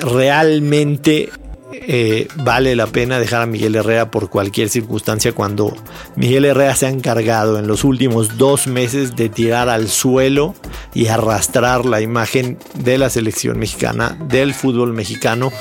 ¿Realmente 0.00 1.30
eh, 1.72 2.28
vale 2.36 2.74
la 2.76 2.86
pena 2.86 3.18
dejar 3.18 3.42
a 3.42 3.46
Miguel 3.46 3.74
Herrera 3.74 4.10
por 4.10 4.30
cualquier 4.30 4.68
circunstancia 4.68 5.32
cuando 5.32 5.76
Miguel 6.16 6.44
Herrera 6.46 6.74
se 6.74 6.86
ha 6.86 6.90
encargado 6.90 7.58
en 7.58 7.66
los 7.66 7.84
últimos 7.84 8.38
dos 8.38 8.66
meses 8.66 9.16
de 9.16 9.28
tirar 9.28 9.68
al 9.68 9.88
suelo 9.88 10.54
y 10.94 11.08
arrastrar 11.08 11.84
la 11.84 12.00
imagen 12.00 12.58
de 12.74 12.98
la 12.98 13.10
selección 13.10 13.58
mexicana, 13.58 14.18
del 14.28 14.54
fútbol 14.54 14.92
mexicano, 14.92 15.52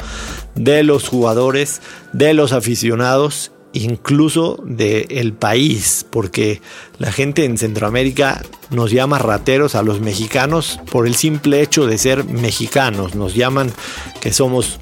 de 0.56 0.84
los 0.84 1.08
jugadores, 1.08 1.82
de 2.14 2.34
los 2.34 2.54
aficionados 2.54 3.52
incluso 3.74 4.58
del 4.64 5.34
país, 5.34 6.06
porque 6.10 6.62
la 6.98 7.12
gente 7.12 7.46
en 7.46 7.58
Centroamérica 7.58 8.42
nos 8.72 8.92
llama 8.92 9.20
rateros 9.20 9.76
a 9.76 9.84
los 9.84 10.00
mexicanos 10.00 10.80
por 10.92 11.06
el 11.06 11.16
simple 11.16 11.62
hecho 11.62 11.86
de 11.86 11.98
ser 11.98 12.24
mexicanos, 12.26 13.16
nos 13.16 13.36
llaman 13.36 13.72
que 14.20 14.34
somos 14.34 14.80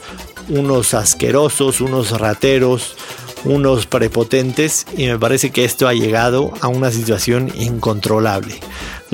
unos 0.47 0.93
asquerosos, 0.93 1.81
unos 1.81 2.11
rateros, 2.19 2.95
unos 3.43 3.85
prepotentes 3.85 4.85
y 4.97 5.07
me 5.07 5.19
parece 5.19 5.51
que 5.51 5.65
esto 5.65 5.87
ha 5.87 5.93
llegado 5.93 6.53
a 6.61 6.67
una 6.67 6.91
situación 6.91 7.51
incontrolable. 7.55 8.55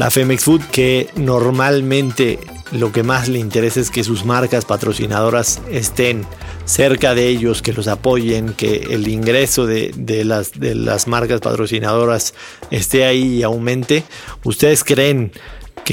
La 0.01 0.10
Femex 0.10 0.46
Food 0.46 0.63
que 0.72 1.12
normalmente 1.15 2.39
lo 2.72 2.91
que 2.91 3.03
más 3.03 3.27
le 3.27 3.38
interesa 3.38 3.79
es 3.79 3.91
que 3.91 4.03
sus 4.03 4.25
marcas 4.25 4.65
patrocinadoras 4.65 5.62
estén 5.70 6.25
cerca 6.65 7.13
de 7.13 7.27
ellos, 7.27 7.62
que 7.62 7.72
los 7.72 7.88
apoyen, 7.88 8.53
que 8.53 8.77
el 8.89 9.08
ingreso 9.08 9.67
de, 9.67 9.93
las, 10.25 10.60
de 10.60 10.74
las 10.74 11.08
marcas 11.08 11.39
patrocinadoras 11.39 12.34
esté 12.72 13.05
ahí 13.05 13.36
y 13.36 13.43
aumente. 13.43 14.03
¿Ustedes 14.43 14.84
creen 14.84 15.34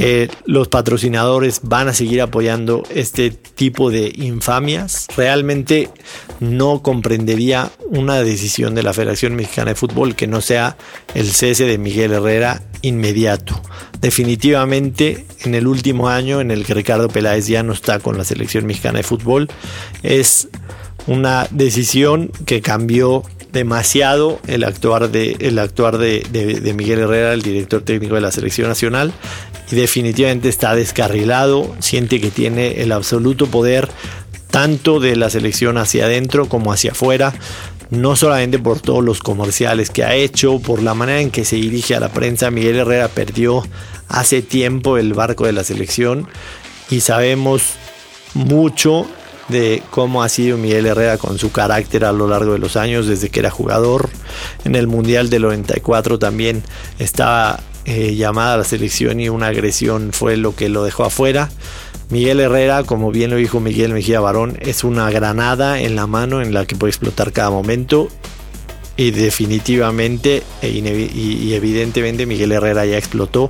que 0.01 0.31
los 0.45 0.69
patrocinadores 0.69 1.61
van 1.65 1.89
a 1.89 1.93
seguir 1.93 2.23
apoyando 2.23 2.85
este 2.95 3.31
tipo 3.31 3.91
de 3.91 4.13
infamias. 4.15 5.09
Realmente 5.17 5.91
no 6.39 6.83
comprendería 6.83 7.73
una 7.89 8.23
decisión 8.23 8.77
de 8.77 8.85
la 8.85 8.93
Federación 8.93 9.35
Mexicana 9.35 9.71
de 9.71 9.75
Fútbol 9.75 10.15
que 10.15 10.29
no 10.29 10.41
sea 10.41 10.77
el 11.15 11.29
cese 11.29 11.65
de 11.65 11.79
Miguel 11.79 12.13
Herrera 12.13 12.63
inmediato. 12.83 13.61
Definitivamente 14.01 15.27
en 15.43 15.57
el 15.57 15.67
último 15.67 16.09
año 16.09 16.41
en 16.41 16.53
el 16.53 16.65
que 16.65 16.75
Ricardo 16.75 17.09
Peláez 17.09 17.49
ya 17.49 17.65
no 17.65 17.73
está 17.73 17.99
con 17.99 18.17
la 18.17 18.25
selección 18.25 18.67
mexicana 18.67 18.99
de 18.99 19.03
fútbol 19.03 19.49
es 20.05 20.49
una 21.09 21.49
decisión 21.51 22.31
que 22.47 22.61
cambió 22.61 23.25
demasiado 23.53 24.39
el 24.47 24.63
actuar 24.63 25.11
de 25.11 25.37
el 25.41 25.59
actuar 25.59 25.99
de, 25.99 26.21
de, 26.31 26.75
Miguel 26.75 27.01
Herrera, 27.01 27.33
el 27.33 27.43
director 27.43 27.83
técnico 27.83 28.15
de 28.15 28.21
la 28.21 28.31
selección 28.31 28.69
nacional, 28.69 29.13
y 29.71 29.77
definitivamente 29.77 30.49
está 30.49 30.75
descarrilado, 30.75 31.75
siente 31.81 32.21
que 32.21 32.31
tiene 32.31 32.83
el 32.83 32.93
absoluto 32.93 33.47
poder 33.47 33.89
tanto 34.51 34.99
de 34.99 35.17
la 35.17 35.31
selección 35.31 35.79
hacia 35.79 36.07
adentro 36.07 36.49
como 36.49 36.73
hacia 36.73 36.93
afuera, 36.93 37.35
no 37.91 38.17
solamente 38.17 38.59
por 38.59 38.81
todos 38.81 39.05
los 39.05 39.21
comerciales 39.21 39.91
que 39.91 40.05
ha 40.05 40.15
hecho, 40.15 40.59
por 40.59 40.83
la 40.83 40.95
manera 40.95 41.21
en 41.21 41.31
que 41.31 41.45
se 41.45 41.57
dirige 41.57 41.95
a 41.95 42.01
la 42.01 42.11
prensa. 42.11 42.51
Miguel 42.51 42.77
Herrera 42.77 43.09
perdió 43.09 43.67
hace 44.09 44.43
tiempo 44.43 44.99
el 44.99 45.15
barco 45.15 45.47
de 45.47 45.53
la 45.53 45.65
selección 45.65 46.29
y 46.91 47.01
sabemos 47.01 47.75
mucho 48.35 49.07
de 49.49 49.83
cómo 49.91 50.23
ha 50.23 50.29
sido 50.29 50.59
Miguel 50.59 50.87
Herrera 50.87 51.17
con 51.17 51.39
su 51.39 51.51
carácter 51.51 52.05
a 52.05 52.13
lo 52.13 52.29
largo 52.29 52.53
de 52.53 52.59
los 52.59 52.77
años, 52.77 53.07
desde 53.07 53.31
que 53.31 53.41
era 53.41 53.51
jugador. 53.51 54.11
En 54.65 54.75
el 54.75 54.87
Mundial 54.87 55.31
del 55.31 55.43
94 55.43 56.19
también 56.19 56.63
estaba 56.99 57.61
eh, 57.91 58.15
llamada 58.17 58.53
a 58.53 58.57
la 58.59 58.65
selección 58.65 59.19
y 59.19 59.31
una 59.31 59.47
agresión 59.47 60.11
fue 60.13 60.37
lo 60.37 60.55
que 60.55 60.69
lo 60.69 60.85
dejó 60.85 61.05
afuera. 61.05 61.49
Miguel 62.11 62.39
Herrera, 62.39 62.83
como 62.83 63.11
bien 63.11 63.31
lo 63.31 63.37
dijo 63.37 63.61
Miguel 63.61 63.95
Mejía 63.95 64.21
Barón, 64.21 64.59
es 64.61 64.85
una 64.85 65.11
granada 65.11 65.81
en 65.81 65.97
la 65.97 66.07
mano 66.07 66.43
en 66.43 66.53
la 66.53 66.67
que 66.67 66.77
puede 66.77 66.91
explotar 66.91 67.33
cada 67.33 67.49
momento. 67.49 68.09
Y 68.99 69.13
definitivamente 69.13 70.43
e 70.61 70.69
y 70.69 71.55
evidentemente 71.55 72.27
Miguel 72.27 72.53
Herrera 72.53 72.85
ya 72.85 72.99
explotó 72.99 73.49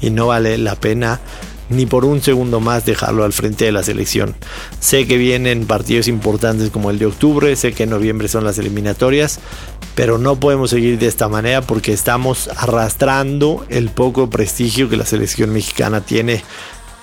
y 0.00 0.10
no 0.10 0.26
vale 0.26 0.58
la 0.58 0.74
pena 0.74 1.20
ni 1.68 1.86
por 1.86 2.04
un 2.04 2.22
segundo 2.22 2.60
más 2.60 2.84
dejarlo 2.84 3.24
al 3.24 3.32
frente 3.32 3.64
de 3.64 3.72
la 3.72 3.82
selección. 3.82 4.34
Sé 4.80 5.06
que 5.06 5.16
vienen 5.16 5.66
partidos 5.66 6.08
importantes 6.08 6.70
como 6.70 6.90
el 6.90 6.98
de 6.98 7.06
octubre, 7.06 7.54
sé 7.56 7.72
que 7.72 7.84
en 7.84 7.90
noviembre 7.90 8.28
son 8.28 8.44
las 8.44 8.58
eliminatorias, 8.58 9.40
pero 9.94 10.18
no 10.18 10.38
podemos 10.38 10.70
seguir 10.70 10.98
de 10.98 11.06
esta 11.06 11.28
manera 11.28 11.62
porque 11.62 11.92
estamos 11.92 12.48
arrastrando 12.56 13.64
el 13.68 13.88
poco 13.88 14.30
prestigio 14.30 14.88
que 14.88 14.96
la 14.96 15.06
selección 15.06 15.52
mexicana 15.52 16.00
tiene 16.00 16.42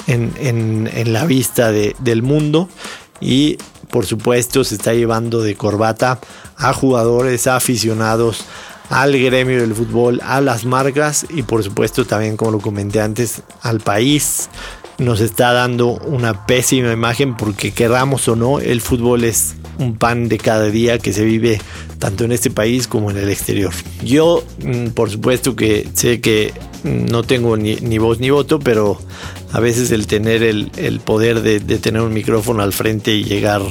en, 0.08 1.14
la 1.14 1.26
vista 1.26 1.72
del 1.72 2.24
mundo 2.24 2.70
y 3.22 3.58
por 3.90 4.06
supuesto 4.06 4.64
se 4.64 4.76
está 4.76 4.94
llevando 4.94 5.42
de 5.42 5.56
corbata 5.56 6.20
a 6.58 6.74
jugadores, 6.74 7.48
a 7.48 7.56
aficionados, 7.56 8.46
al 8.94 9.20
gremio 9.20 9.60
del 9.60 9.74
fútbol, 9.74 10.22
a 10.24 10.40
las 10.40 10.66
marcas 10.66 11.26
y 11.32 11.42
por 11.42 11.64
supuesto 11.64 12.06
también 12.06 12.38
como 12.38 12.52
lo 12.52 12.60
comenté 12.60 13.02
antes 13.02 13.42
al 13.62 13.80
país. 13.80 14.50
Nos 15.00 15.20
está 15.20 15.52
dando 15.52 15.94
una 16.06 16.46
pésima 16.46 16.94
imagen 16.94 17.36
porque 17.36 17.72
queramos 17.72 18.28
o 18.28 18.36
no, 18.36 18.60
el 18.60 18.82
fútbol 18.82 19.24
es 19.24 19.56
un 19.80 19.98
pan 19.98 20.30
de 20.30 20.38
cada 20.38 20.66
día 20.70 21.00
que 21.00 21.12
se 21.12 21.26
vive 21.26 21.60
tanto 21.98 22.24
en 22.24 22.32
este 22.32 22.52
país 22.52 22.88
como 22.88 23.10
en 23.10 23.18
el 23.18 23.30
exterior. 23.30 23.74
Yo, 24.04 24.44
mm, 24.64 24.90
por 24.90 25.10
supuesto 25.10 25.56
que 25.56 25.90
sé 25.96 26.22
que 26.22 26.54
no 26.84 27.24
tengo 27.24 27.58
ni, 27.58 27.98
voz 27.98 28.20
ni 28.20 28.30
voto, 28.30 28.60
pero 28.60 29.00
a 29.52 29.60
veces 29.60 29.90
el 29.90 30.06
tener 30.06 30.44
el, 30.44 31.00
poder 31.04 31.42
de, 31.42 31.60
tener 31.80 32.04
un 32.04 32.14
micrófono 32.14 32.62
al 32.62 32.74
frente 32.74 33.12
y 33.16 33.24
llegar 33.24 33.64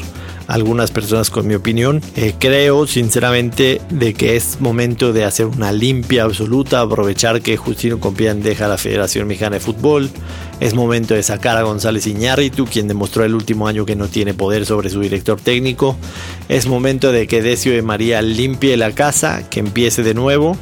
algunas 0.52 0.90
personas 0.90 1.30
con 1.30 1.46
mi 1.46 1.54
opinión, 1.54 2.02
eh, 2.14 2.34
creo 2.38 2.86
sinceramente 2.86 3.80
de 3.88 4.12
que 4.12 4.36
es 4.36 4.60
momento 4.60 5.14
de 5.14 5.24
hacer 5.24 5.46
una 5.46 5.72
limpia 5.72 6.24
absoluta, 6.24 6.82
aprovechar 6.82 7.40
que 7.40 7.56
Justino 7.56 7.98
Compián 7.98 8.42
deja 8.42 8.68
la 8.68 8.76
Federación 8.76 9.26
Mexicana 9.26 9.54
de 9.54 9.60
Fútbol, 9.60 10.10
es 10.60 10.74
momento 10.74 11.14
de 11.14 11.22
sacar 11.22 11.56
a 11.56 11.62
González 11.62 12.06
Iñárritu, 12.06 12.66
quien 12.66 12.86
demostró 12.86 13.24
el 13.24 13.34
último 13.34 13.66
año 13.66 13.86
que 13.86 13.96
no 13.96 14.08
tiene 14.08 14.34
poder 14.34 14.66
sobre 14.66 14.90
su 14.90 15.00
director 15.00 15.40
técnico, 15.40 15.96
es 16.50 16.66
momento 16.66 17.12
de 17.12 17.26
que 17.26 17.40
Decio 17.40 17.72
de 17.72 17.80
María 17.80 18.20
limpie 18.20 18.76
la 18.76 18.92
casa, 18.92 19.48
que 19.48 19.60
empiece 19.60 20.02
de 20.02 20.12
nuevo 20.12 20.58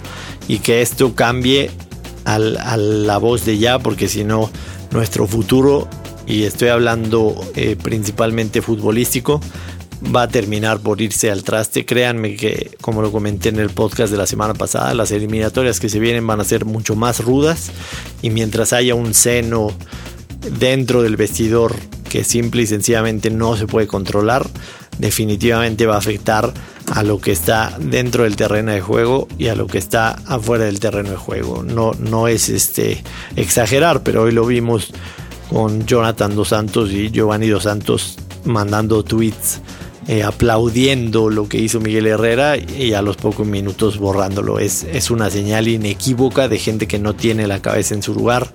y 0.46 0.60
que 0.60 0.82
esto 0.82 1.16
cambie 1.16 1.68
a 2.24 2.38
la 2.38 3.18
voz 3.18 3.44
de 3.44 3.58
ya, 3.58 3.80
porque 3.80 4.06
si 4.06 4.22
no, 4.22 4.52
nuestro 4.92 5.26
futuro, 5.26 5.88
y 6.28 6.44
estoy 6.44 6.68
hablando 6.68 7.34
eh, 7.56 7.76
principalmente 7.82 8.62
futbolístico, 8.62 9.40
va 10.04 10.22
a 10.22 10.28
terminar 10.28 10.80
por 10.80 11.00
irse 11.00 11.30
al 11.30 11.42
traste. 11.42 11.84
Créanme 11.84 12.36
que, 12.36 12.76
como 12.80 13.02
lo 13.02 13.12
comenté 13.12 13.50
en 13.50 13.58
el 13.58 13.70
podcast 13.70 14.10
de 14.10 14.18
la 14.18 14.26
semana 14.26 14.54
pasada, 14.54 14.94
las 14.94 15.10
eliminatorias 15.10 15.80
que 15.80 15.88
se 15.88 15.98
vienen 15.98 16.26
van 16.26 16.40
a 16.40 16.44
ser 16.44 16.64
mucho 16.64 16.96
más 16.96 17.20
rudas 17.20 17.70
y 18.22 18.30
mientras 18.30 18.72
haya 18.72 18.94
un 18.94 19.14
seno 19.14 19.72
dentro 20.58 21.02
del 21.02 21.16
vestidor 21.16 21.74
que 22.08 22.24
simple 22.24 22.62
y 22.62 22.66
sencillamente 22.66 23.30
no 23.30 23.56
se 23.56 23.66
puede 23.66 23.86
controlar, 23.86 24.46
definitivamente 24.98 25.86
va 25.86 25.94
a 25.94 25.98
afectar 25.98 26.52
a 26.92 27.02
lo 27.02 27.20
que 27.20 27.30
está 27.30 27.76
dentro 27.78 28.24
del 28.24 28.36
terreno 28.36 28.72
de 28.72 28.80
juego 28.80 29.28
y 29.38 29.48
a 29.48 29.54
lo 29.54 29.66
que 29.66 29.78
está 29.78 30.10
afuera 30.26 30.64
del 30.64 30.80
terreno 30.80 31.10
de 31.10 31.16
juego. 31.16 31.62
No, 31.62 31.92
no 31.98 32.26
es 32.26 32.48
este 32.48 33.02
exagerar, 33.36 34.02
pero 34.02 34.22
hoy 34.22 34.32
lo 34.32 34.44
vimos 34.44 34.92
con 35.50 35.86
Jonathan 35.86 36.34
Dos 36.34 36.48
Santos 36.48 36.90
y 36.90 37.10
Giovanni 37.10 37.48
Dos 37.48 37.64
Santos 37.64 38.18
mandando 38.44 39.04
tweets 39.04 39.60
eh, 40.10 40.24
aplaudiendo 40.24 41.30
lo 41.30 41.48
que 41.48 41.58
hizo 41.58 41.78
Miguel 41.78 42.08
Herrera 42.08 42.56
y 42.56 42.94
a 42.94 43.00
los 43.00 43.16
pocos 43.16 43.46
minutos 43.46 43.96
borrándolo. 43.98 44.58
Es, 44.58 44.82
es 44.82 45.08
una 45.08 45.30
señal 45.30 45.68
inequívoca 45.68 46.48
de 46.48 46.58
gente 46.58 46.88
que 46.88 46.98
no 46.98 47.14
tiene 47.14 47.46
la 47.46 47.62
cabeza 47.62 47.94
en 47.94 48.02
su 48.02 48.12
lugar, 48.12 48.52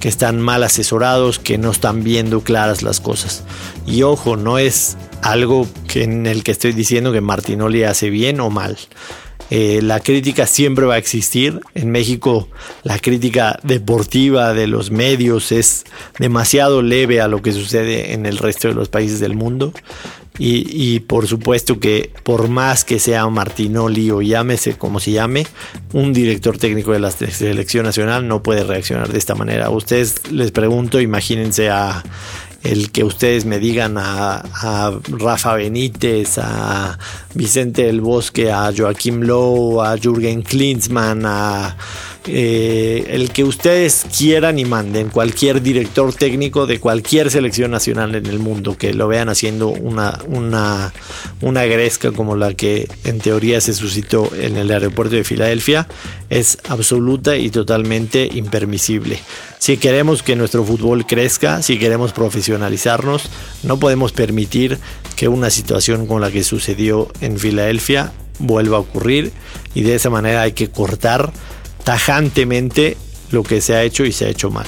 que 0.00 0.08
están 0.08 0.40
mal 0.40 0.64
asesorados, 0.64 1.38
que 1.38 1.58
no 1.58 1.72
están 1.72 2.04
viendo 2.04 2.40
claras 2.40 2.82
las 2.82 3.00
cosas. 3.00 3.44
Y 3.86 4.02
ojo, 4.02 4.38
no 4.38 4.56
es 4.56 4.96
algo 5.20 5.68
que 5.88 6.04
en 6.04 6.24
el 6.24 6.42
que 6.42 6.52
estoy 6.52 6.72
diciendo 6.72 7.12
que 7.12 7.20
Martinoli 7.20 7.82
hace 7.82 8.08
bien 8.08 8.40
o 8.40 8.48
mal. 8.48 8.78
Eh, 9.56 9.82
la 9.82 10.00
crítica 10.00 10.48
siempre 10.48 10.84
va 10.84 10.94
a 10.94 10.98
existir. 10.98 11.60
En 11.76 11.92
México 11.92 12.48
la 12.82 12.98
crítica 12.98 13.60
deportiva 13.62 14.52
de 14.52 14.66
los 14.66 14.90
medios 14.90 15.52
es 15.52 15.84
demasiado 16.18 16.82
leve 16.82 17.20
a 17.20 17.28
lo 17.28 17.40
que 17.40 17.52
sucede 17.52 18.14
en 18.14 18.26
el 18.26 18.38
resto 18.38 18.66
de 18.66 18.74
los 18.74 18.88
países 18.88 19.20
del 19.20 19.36
mundo. 19.36 19.72
Y, 20.36 20.98
por 20.98 21.28
supuesto 21.28 21.78
que 21.78 22.10
por 22.24 22.48
más 22.48 22.84
que 22.84 22.98
sea 22.98 23.28
Martinoli 23.28 24.10
o 24.10 24.20
llámese 24.20 24.76
como 24.76 24.98
se 24.98 25.12
llame, 25.12 25.46
un 25.92 26.12
director 26.12 26.58
técnico 26.58 26.90
de 26.90 26.98
la 26.98 27.12
selección 27.12 27.84
nacional 27.84 28.26
no 28.26 28.42
puede 28.42 28.64
reaccionar 28.64 29.12
de 29.12 29.18
esta 29.18 29.36
manera. 29.36 29.70
Ustedes 29.70 30.32
les 30.32 30.50
pregunto, 30.50 31.00
imagínense 31.00 31.70
a 31.70 32.02
el 32.64 32.90
que 32.90 33.04
ustedes 33.04 33.44
me 33.44 33.58
digan 33.58 33.96
a, 33.98 34.42
Rafa 35.08 35.54
Benítez, 35.54 36.38
a 36.38 36.98
Vicente 37.34 37.84
del 37.84 38.00
Bosque, 38.00 38.50
a 38.50 38.72
Joaquim 38.76 39.20
Lowe, 39.20 39.82
a 39.86 39.96
Jürgen 39.96 40.42
Klinsmann, 40.42 41.24
a 41.26 41.76
eh, 42.26 43.06
el 43.08 43.30
que 43.30 43.44
ustedes 43.44 44.06
quieran 44.16 44.58
y 44.58 44.64
manden, 44.64 45.10
cualquier 45.10 45.62
director 45.62 46.12
técnico 46.14 46.66
de 46.66 46.80
cualquier 46.80 47.30
selección 47.30 47.70
nacional 47.70 48.14
en 48.14 48.26
el 48.26 48.38
mundo, 48.38 48.76
que 48.78 48.94
lo 48.94 49.08
vean 49.08 49.28
haciendo 49.28 49.68
una, 49.68 50.18
una, 50.26 50.92
una 51.40 51.64
gresca 51.64 52.12
como 52.12 52.36
la 52.36 52.54
que 52.54 52.88
en 53.04 53.18
teoría 53.18 53.60
se 53.60 53.74
suscitó 53.74 54.30
en 54.34 54.56
el 54.56 54.70
aeropuerto 54.70 55.16
de 55.16 55.24
Filadelfia, 55.24 55.86
es 56.30 56.58
absoluta 56.68 57.36
y 57.36 57.50
totalmente 57.50 58.28
impermisible. 58.32 59.18
Si 59.58 59.76
queremos 59.76 60.22
que 60.22 60.36
nuestro 60.36 60.64
fútbol 60.64 61.06
crezca, 61.06 61.62
si 61.62 61.78
queremos 61.78 62.12
profesionalizarnos, 62.12 63.30
no 63.62 63.78
podemos 63.78 64.12
permitir 64.12 64.78
que 65.16 65.28
una 65.28 65.50
situación 65.50 66.06
como 66.06 66.20
la 66.20 66.30
que 66.30 66.44
sucedió 66.44 67.08
en 67.20 67.38
Filadelfia 67.38 68.12
vuelva 68.38 68.78
a 68.78 68.80
ocurrir 68.80 69.32
y 69.74 69.82
de 69.82 69.94
esa 69.94 70.10
manera 70.10 70.42
hay 70.42 70.52
que 70.52 70.68
cortar 70.70 71.32
tajantemente 71.84 72.96
lo 73.30 73.42
que 73.42 73.60
se 73.60 73.74
ha 73.74 73.82
hecho 73.82 74.04
y 74.04 74.12
se 74.12 74.26
ha 74.26 74.28
hecho 74.28 74.50
mal. 74.50 74.66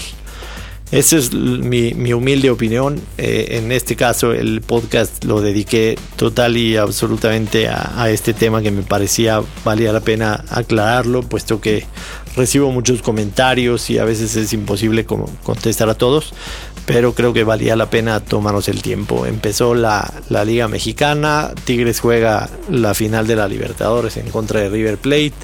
Esa 0.92 1.16
es 1.16 1.32
mi, 1.32 2.12
humilde 2.12 2.48
opinión. 2.48 3.00
Eh, 3.18 3.58
en 3.58 3.72
este 3.72 3.96
caso 3.96 4.32
el 4.32 4.60
podcast 4.60 5.24
lo 5.24 5.40
dediqué 5.40 5.98
total 6.14 6.56
y 6.56 6.76
absolutamente 6.76 7.68
a, 7.68 8.08
este 8.08 8.34
tema 8.34 8.62
que 8.62 8.70
me 8.70 8.82
parecía 8.82 9.42
valía 9.64 9.92
la 9.92 10.00
pena 10.00 10.44
aclararlo, 10.48 11.22
puesto 11.22 11.60
que 11.60 11.84
recibo 12.36 12.70
muchos 12.70 13.02
comentarios 13.02 13.90
y 13.90 13.98
a 13.98 14.04
veces 14.04 14.36
es 14.36 14.52
imposible 14.52 15.06
contestar 15.06 15.88
a 15.88 15.94
todos, 15.94 16.34
pero 16.84 17.14
creo 17.14 17.32
que 17.32 17.42
valía 17.42 17.74
la 17.74 17.90
pena 17.90 18.20
tomarnos 18.20 18.68
el 18.68 18.80
tiempo. 18.80 19.26
Empezó 19.26 19.74
la, 19.74 20.22
la 20.28 20.44
Liga 20.44 20.68
Mexicana, 20.68 21.50
Tigres 21.64 21.98
juega 21.98 22.48
la 22.70 22.94
final 22.94 23.26
de 23.26 23.34
la 23.34 23.48
Libertadores 23.48 24.16
en 24.18 24.30
contra 24.30 24.60
de 24.60 24.68
River 24.68 24.98
Plate. 24.98 25.34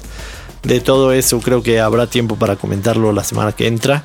De 0.63 0.79
todo 0.79 1.11
eso 1.11 1.39
creo 1.39 1.61
que 1.61 1.79
habrá 1.79 2.07
tiempo 2.07 2.35
para 2.37 2.55
comentarlo 2.55 3.11
la 3.11 3.23
semana 3.23 3.51
que 3.51 3.67
entra. 3.67 4.03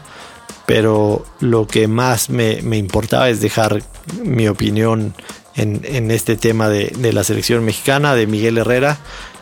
pero 0.67 1.25
lo 1.41 1.67
que 1.67 1.89
más 1.89 2.29
me, 2.29 2.59
importaba 2.77 3.31
es 3.31 3.41
dejar 3.41 3.83
mi 4.23 4.49
opinión 4.49 5.15
en, 5.57 6.11
este 6.11 6.37
tema 6.37 6.69
de, 6.69 6.93
de, 6.99 7.13
la 7.15 7.25
selección 7.25 7.65
mexicana, 7.65 8.15
de 8.15 8.27
Miguel 8.27 8.59
Herrera 8.59 8.99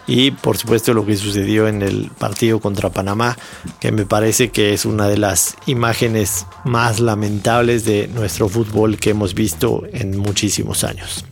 y 0.07 0.31
por 0.31 0.57
supuesto 0.57 0.95
lo 0.95 1.05
que 1.05 1.17
sucedió 1.17 1.69
en 1.69 1.83
el 1.83 2.11
partido 2.17 2.61
contra 2.61 2.91
Panamá, 2.91 3.37
que 3.81 3.93
me 3.93 4.07
parece 4.07 4.51
que 4.51 4.73
es 4.73 4.85
una 4.85 5.09
de 5.09 5.19
las 5.19 5.57
imágenes 5.67 6.47
más 6.65 7.01
lamentables 7.01 7.85
de 7.85 8.09
nuestro 8.09 8.49
fútbol 8.49 8.99
que 8.99 9.11
hemos 9.11 9.35
visto 9.35 9.83
en 9.93 10.17
muchísimos 10.17 10.85
años. 10.85 11.26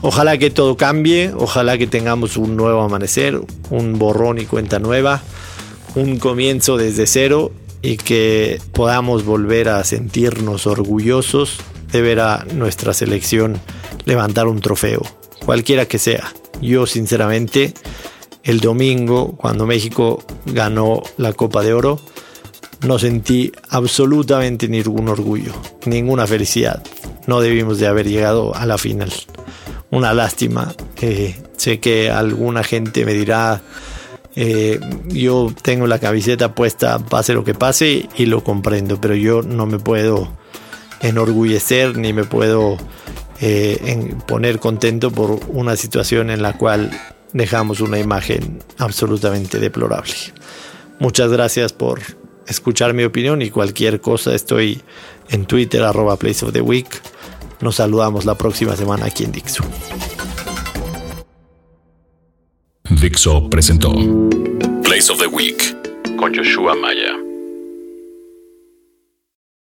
Ojalá 0.00 0.38
que 0.38 0.50
todo 0.50 0.76
cambie, 0.76 1.32
ojalá 1.36 1.76
que 1.76 1.88
tengamos 1.88 2.36
un 2.36 2.56
nuevo 2.56 2.82
amanecer, 2.82 3.40
un 3.70 3.98
borrón 3.98 4.38
y 4.38 4.46
cuenta 4.46 4.78
nueva, 4.78 5.22
un 5.96 6.18
comienzo 6.18 6.76
desde 6.76 7.06
cero 7.06 7.50
y 7.82 7.96
que 7.96 8.60
podamos 8.72 9.24
volver 9.24 9.68
a 9.68 9.82
sentirnos 9.82 10.66
orgullosos 10.66 11.58
de 11.90 12.00
ver 12.00 12.20
a 12.20 12.46
nuestra 12.54 12.94
selección 12.94 13.60
levantar 14.04 14.46
un 14.46 14.60
trofeo, 14.60 15.02
cualquiera 15.44 15.86
que 15.86 15.98
sea. 15.98 16.32
Yo 16.60 16.86
sinceramente 16.86 17.74
el 18.44 18.60
domingo 18.60 19.36
cuando 19.36 19.66
México 19.66 20.22
ganó 20.46 21.02
la 21.16 21.32
Copa 21.32 21.62
de 21.62 21.74
Oro 21.74 22.00
no 22.86 22.98
sentí 22.98 23.52
absolutamente 23.68 24.68
ningún 24.68 25.08
orgullo, 25.08 25.52
ninguna 25.86 26.26
felicidad. 26.26 26.82
No 27.26 27.40
debimos 27.40 27.78
de 27.78 27.88
haber 27.88 28.08
llegado 28.08 28.54
a 28.54 28.66
la 28.66 28.78
final. 28.78 29.12
Una 29.90 30.12
lástima. 30.12 30.74
Eh, 31.00 31.36
sé 31.56 31.80
que 31.80 32.10
alguna 32.10 32.62
gente 32.62 33.04
me 33.04 33.14
dirá, 33.14 33.62
eh, 34.36 34.78
yo 35.06 35.52
tengo 35.62 35.86
la 35.86 35.98
camiseta 35.98 36.54
puesta, 36.54 36.98
pase 36.98 37.34
lo 37.34 37.44
que 37.44 37.54
pase, 37.54 38.08
y 38.16 38.26
lo 38.26 38.44
comprendo, 38.44 39.00
pero 39.00 39.14
yo 39.14 39.42
no 39.42 39.66
me 39.66 39.78
puedo 39.78 40.28
enorgullecer 41.00 41.96
ni 41.96 42.12
me 42.12 42.24
puedo 42.24 42.76
eh, 43.40 44.14
poner 44.26 44.58
contento 44.58 45.10
por 45.10 45.40
una 45.48 45.76
situación 45.76 46.30
en 46.30 46.42
la 46.42 46.54
cual 46.54 46.90
dejamos 47.32 47.80
una 47.80 47.98
imagen 47.98 48.58
absolutamente 48.78 49.58
deplorable. 49.58 50.14
Muchas 50.98 51.30
gracias 51.30 51.72
por 51.72 52.00
escuchar 52.46 52.94
mi 52.94 53.04
opinión 53.04 53.42
y 53.42 53.50
cualquier 53.50 54.00
cosa 54.00 54.34
estoy 54.34 54.82
en 55.30 55.46
Twitter 55.46 55.82
arroba 55.82 56.16
Place 56.16 56.44
of 56.44 56.52
the 56.52 56.60
Week. 56.60 56.88
Nos 57.60 57.76
saludamos 57.76 58.24
la 58.24 58.36
próxima 58.36 58.76
semana 58.76 59.06
aquí 59.06 59.24
en 59.24 59.32
Dixo. 59.32 59.64
Dixo 62.88 63.50
presentó 63.50 63.92
Place 64.82 65.12
of 65.12 65.18
the 65.18 65.26
Week 65.26 65.76
con 66.16 66.34
Joshua 66.34 66.74
Maya. 66.74 67.27